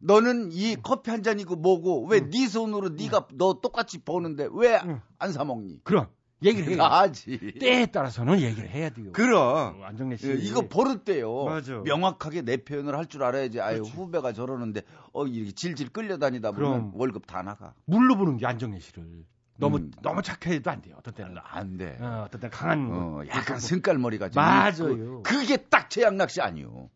너는 0.00 0.50
이 0.52 0.76
커피 0.80 1.10
한 1.10 1.24
잔이고 1.24 1.56
뭐고 1.56 2.06
왜네 2.06 2.46
손으로 2.46 2.90
네가 2.90 3.26
너 3.34 3.54
똑같이 3.60 3.98
버는데 3.98 4.48
왜 4.52 4.80
안사 5.18 5.44
먹니? 5.44 5.80
그럼 5.82 6.06
얘기를 6.44 6.72
해. 6.74 6.76
하지. 6.80 7.38
때에 7.58 7.86
따라서는 7.86 8.40
얘기를 8.40 8.68
해야 8.68 8.90
돼요. 8.90 9.10
그럼. 9.12 9.80
어, 9.80 9.84
안정래 9.84 10.16
씨. 10.16 10.28
예, 10.28 10.34
이거 10.34 10.68
버릇돼요. 10.68 11.44
맞아. 11.44 11.78
명확하게 11.84 12.42
내 12.42 12.56
표현을 12.58 12.96
할 12.96 13.06
줄 13.06 13.24
알아야지. 13.24 13.60
아유 13.60 13.82
후배가 13.82 14.32
저러는데 14.32 14.82
어 15.12 15.26
이렇게 15.26 15.52
질질 15.52 15.88
끌려다니다 15.90 16.52
보면. 16.52 16.92
월급 16.94 17.26
다 17.26 17.42
나가. 17.42 17.74
물로 17.86 18.16
보는 18.16 18.36
게 18.36 18.46
안정래 18.46 18.78
씨를. 18.78 19.24
너무 19.56 19.78
음. 19.78 19.90
너무 20.02 20.22
착해도 20.22 20.70
안 20.70 20.80
돼요. 20.82 20.94
어떤 20.98 21.14
때는. 21.14 21.34
안 21.42 21.76
돼. 21.76 21.96
어, 22.00 22.24
어떤 22.26 22.40
때는 22.40 22.50
강한 22.52 22.86
어, 22.92 23.10
거. 23.16 23.26
약간 23.28 23.58
승깔머리가 23.58 24.28
좀 24.30 24.40
맞아요. 24.40 24.92
있고. 24.92 25.22
그게 25.24 25.56
딱 25.56 25.90
최양락 25.90 26.30
씨 26.30 26.40
아니요. 26.40 26.88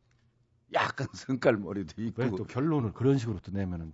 약간 0.73 1.09
승깔머리도 1.15 2.01
있고. 2.03 2.23
왜 2.23 2.31
또 2.31 2.45
결론을 2.45 2.93
그런 2.93 3.19
식으로 3.19 3.41
또 3.41 3.51
내면은 3.51 3.93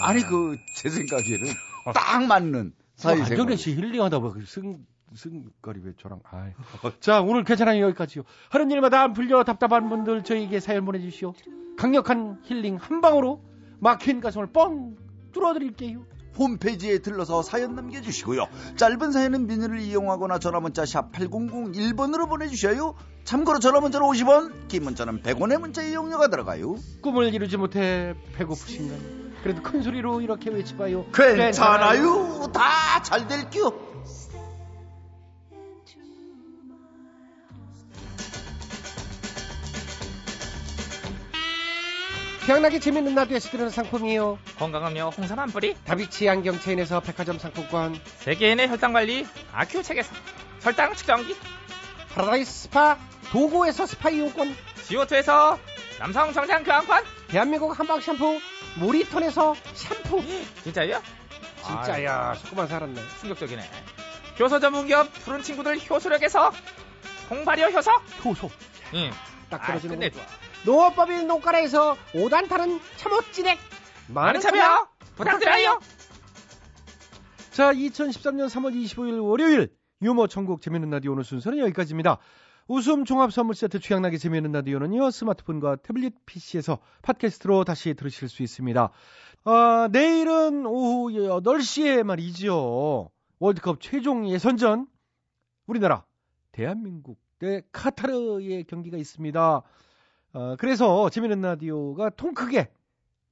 아니 0.00 0.22
그 0.22 0.56
제 0.76 0.88
생각에는 0.88 1.44
딱 1.92 2.24
맞는 2.24 2.72
사이생활. 2.96 3.32
안정래 3.32 3.56
씨 3.56 3.74
힐링하다 3.74 4.18
보그 4.20 4.44
승, 4.46 4.84
승거리 5.14 5.80
왜 5.84 5.92
저랑, 5.98 6.20
아이. 6.30 6.52
자, 7.00 7.20
오늘 7.20 7.44
괜찮아요. 7.44 7.84
여기까지요. 7.86 8.22
하는 8.50 8.70
일마다 8.70 9.02
안 9.02 9.12
풀려 9.12 9.44
답답한 9.44 9.88
분들 9.88 10.24
저에게 10.24 10.60
사연 10.60 10.84
보내주시오. 10.84 11.34
강력한 11.76 12.40
힐링 12.44 12.76
한 12.76 13.00
방으로 13.00 13.42
막힌 13.80 14.20
가슴을 14.20 14.48
뻥 14.52 14.96
뚫어드릴게요. 15.32 16.04
홈페이지에 16.38 16.98
들러서 16.98 17.42
사연 17.42 17.74
남겨주시고요. 17.74 18.46
짧은 18.76 19.12
사연은 19.12 19.46
미니를 19.46 19.80
이용하거나 19.80 20.38
전화문자 20.38 20.86
샵 20.86 21.12
8001번으로 21.12 22.26
보내주셔요. 22.28 22.94
참고로 23.24 23.58
전화문자는 23.58 24.06
50원, 24.06 24.68
긴 24.68 24.84
문자는 24.84 25.20
100원의 25.22 25.60
문자 25.60 25.82
이용료가 25.82 26.28
들어가요. 26.28 26.76
꿈을 27.02 27.34
이루지 27.34 27.58
못해 27.58 28.14
배고프신가요? 28.34 29.21
그래도 29.42 29.62
큰 29.62 29.82
소리로 29.82 30.20
이렇게 30.20 30.50
외쳐봐요. 30.50 31.06
괜찮아요. 31.12 32.50
다 32.52 33.02
잘 33.02 33.26
될게요. 33.26 33.72
태양나게 42.46 42.80
재밌는 42.80 43.14
라디오에서 43.14 43.50
드리는 43.50 43.70
상품이요. 43.70 44.38
건강음료 44.58 45.10
홍삼 45.16 45.38
한 45.38 45.48
뿌리, 45.50 45.74
다비치 45.84 46.28
안경 46.28 46.58
체인에서 46.58 47.00
백화점 47.00 47.38
상품권, 47.38 47.94
세계인의 48.18 48.68
혈당 48.68 48.92
관리 48.92 49.26
아큐 49.52 49.82
책에서 49.82 50.12
혈당 50.60 50.94
측정기, 50.94 51.36
파라다이스 52.14 52.62
스파 52.64 52.98
도고에서 53.30 53.86
스파 53.86 54.10
이용권, 54.10 54.54
지오투에서 54.88 55.58
남성 56.00 56.32
정장 56.32 56.64
교환권, 56.64 57.04
대한민국 57.28 57.78
한방 57.78 58.00
샴푸 58.00 58.40
모리톤에서 58.78 59.54
샴푸. 59.74 60.22
진짜요? 60.62 61.02
진짜야. 61.64 62.34
조금만 62.34 62.66
살았네. 62.66 63.00
충격적이네. 63.20 63.62
효소 64.40 64.60
전문기업 64.60 65.12
푸른 65.24 65.42
친구들 65.42 65.78
효소력에서 65.88 66.50
홍발효 67.30 67.64
효소. 67.66 67.90
효소. 68.24 68.50
응. 68.94 69.10
딱 69.50 69.62
아, 69.62 69.66
떨어지는 69.68 69.96
끝내 69.96 70.10
거. 70.10 70.20
농업법인 70.64 71.26
농가라에서 71.26 71.96
5단 72.14 72.48
타는 72.48 72.80
참옻진액. 72.96 73.58
많은 74.08 74.40
참여 74.40 74.88
부탁드려요. 75.16 75.80
자, 77.50 77.72
2013년 77.72 78.46
3월 78.48 78.74
25일 78.74 79.22
월요일 79.22 79.70
유머 80.00 80.26
천국 80.26 80.62
재미있는 80.62 80.90
라디오 80.90 81.12
오늘 81.12 81.22
순서는 81.24 81.58
여기까지입니다. 81.58 82.18
웃음 82.68 83.04
종합 83.04 83.32
선물 83.32 83.54
세트 83.54 83.80
취향나게 83.80 84.18
재미있는 84.18 84.52
라디오는요 84.52 85.10
스마트폰과 85.10 85.76
태블릿 85.76 86.14
PC에서 86.26 86.78
팟캐스트로 87.02 87.64
다시 87.64 87.94
들으실 87.94 88.28
수 88.28 88.42
있습니다. 88.42 88.90
아, 89.44 89.88
내일은 89.90 90.64
오후 90.66 91.10
8시에 91.10 92.04
말이죠. 92.04 93.10
월드컵 93.40 93.80
최종 93.80 94.28
예선전 94.28 94.86
우리나라 95.66 96.04
대한민국 96.52 97.18
대 97.38 97.62
카타르의 97.72 98.64
경기가 98.64 98.96
있습니다. 98.96 99.62
아, 100.34 100.56
그래서 100.60 101.10
재미있는 101.10 101.40
라디오가 101.42 102.10
통 102.10 102.34
크게 102.34 102.70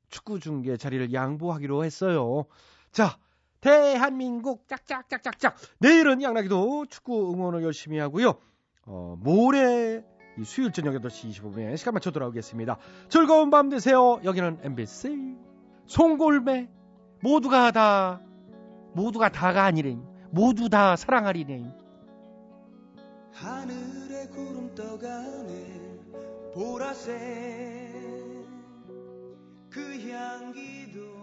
축구 0.08 0.40
중계 0.40 0.76
자리를 0.76 1.12
양보하기로 1.12 1.84
했어요. 1.84 2.46
자, 2.90 3.16
대한민국 3.60 4.66
짝짝짝짝짝. 4.66 5.54
내일은 5.78 6.20
양락이도 6.20 6.86
축구 6.86 7.32
응원을 7.32 7.62
열심히 7.62 7.98
하고요. 7.98 8.40
어, 8.92 9.16
모레 9.20 10.04
이 10.36 10.44
수요일 10.44 10.72
저녁 10.72 10.94
8시 10.94 11.30
25분에 11.30 11.76
시간 11.76 11.94
맞춰 11.94 12.10
돌아오겠습니다. 12.10 12.76
즐거운 13.08 13.50
밤 13.50 13.68
되세요. 13.68 14.20
여기는 14.24 14.58
MBC 14.62 15.36
송골매 15.86 16.68
모두가 17.22 17.70
다 17.70 18.20
모두가 18.94 19.28
다가 19.28 19.64
아니래. 19.64 19.96
모두 20.32 20.68
다 20.68 20.96
사랑하리네. 20.96 21.72
하늘에 23.32 24.26
구름 24.26 24.74
떠가네 24.74 26.50
보라색 26.54 27.14
그 29.70 30.10
향기도 30.10 31.19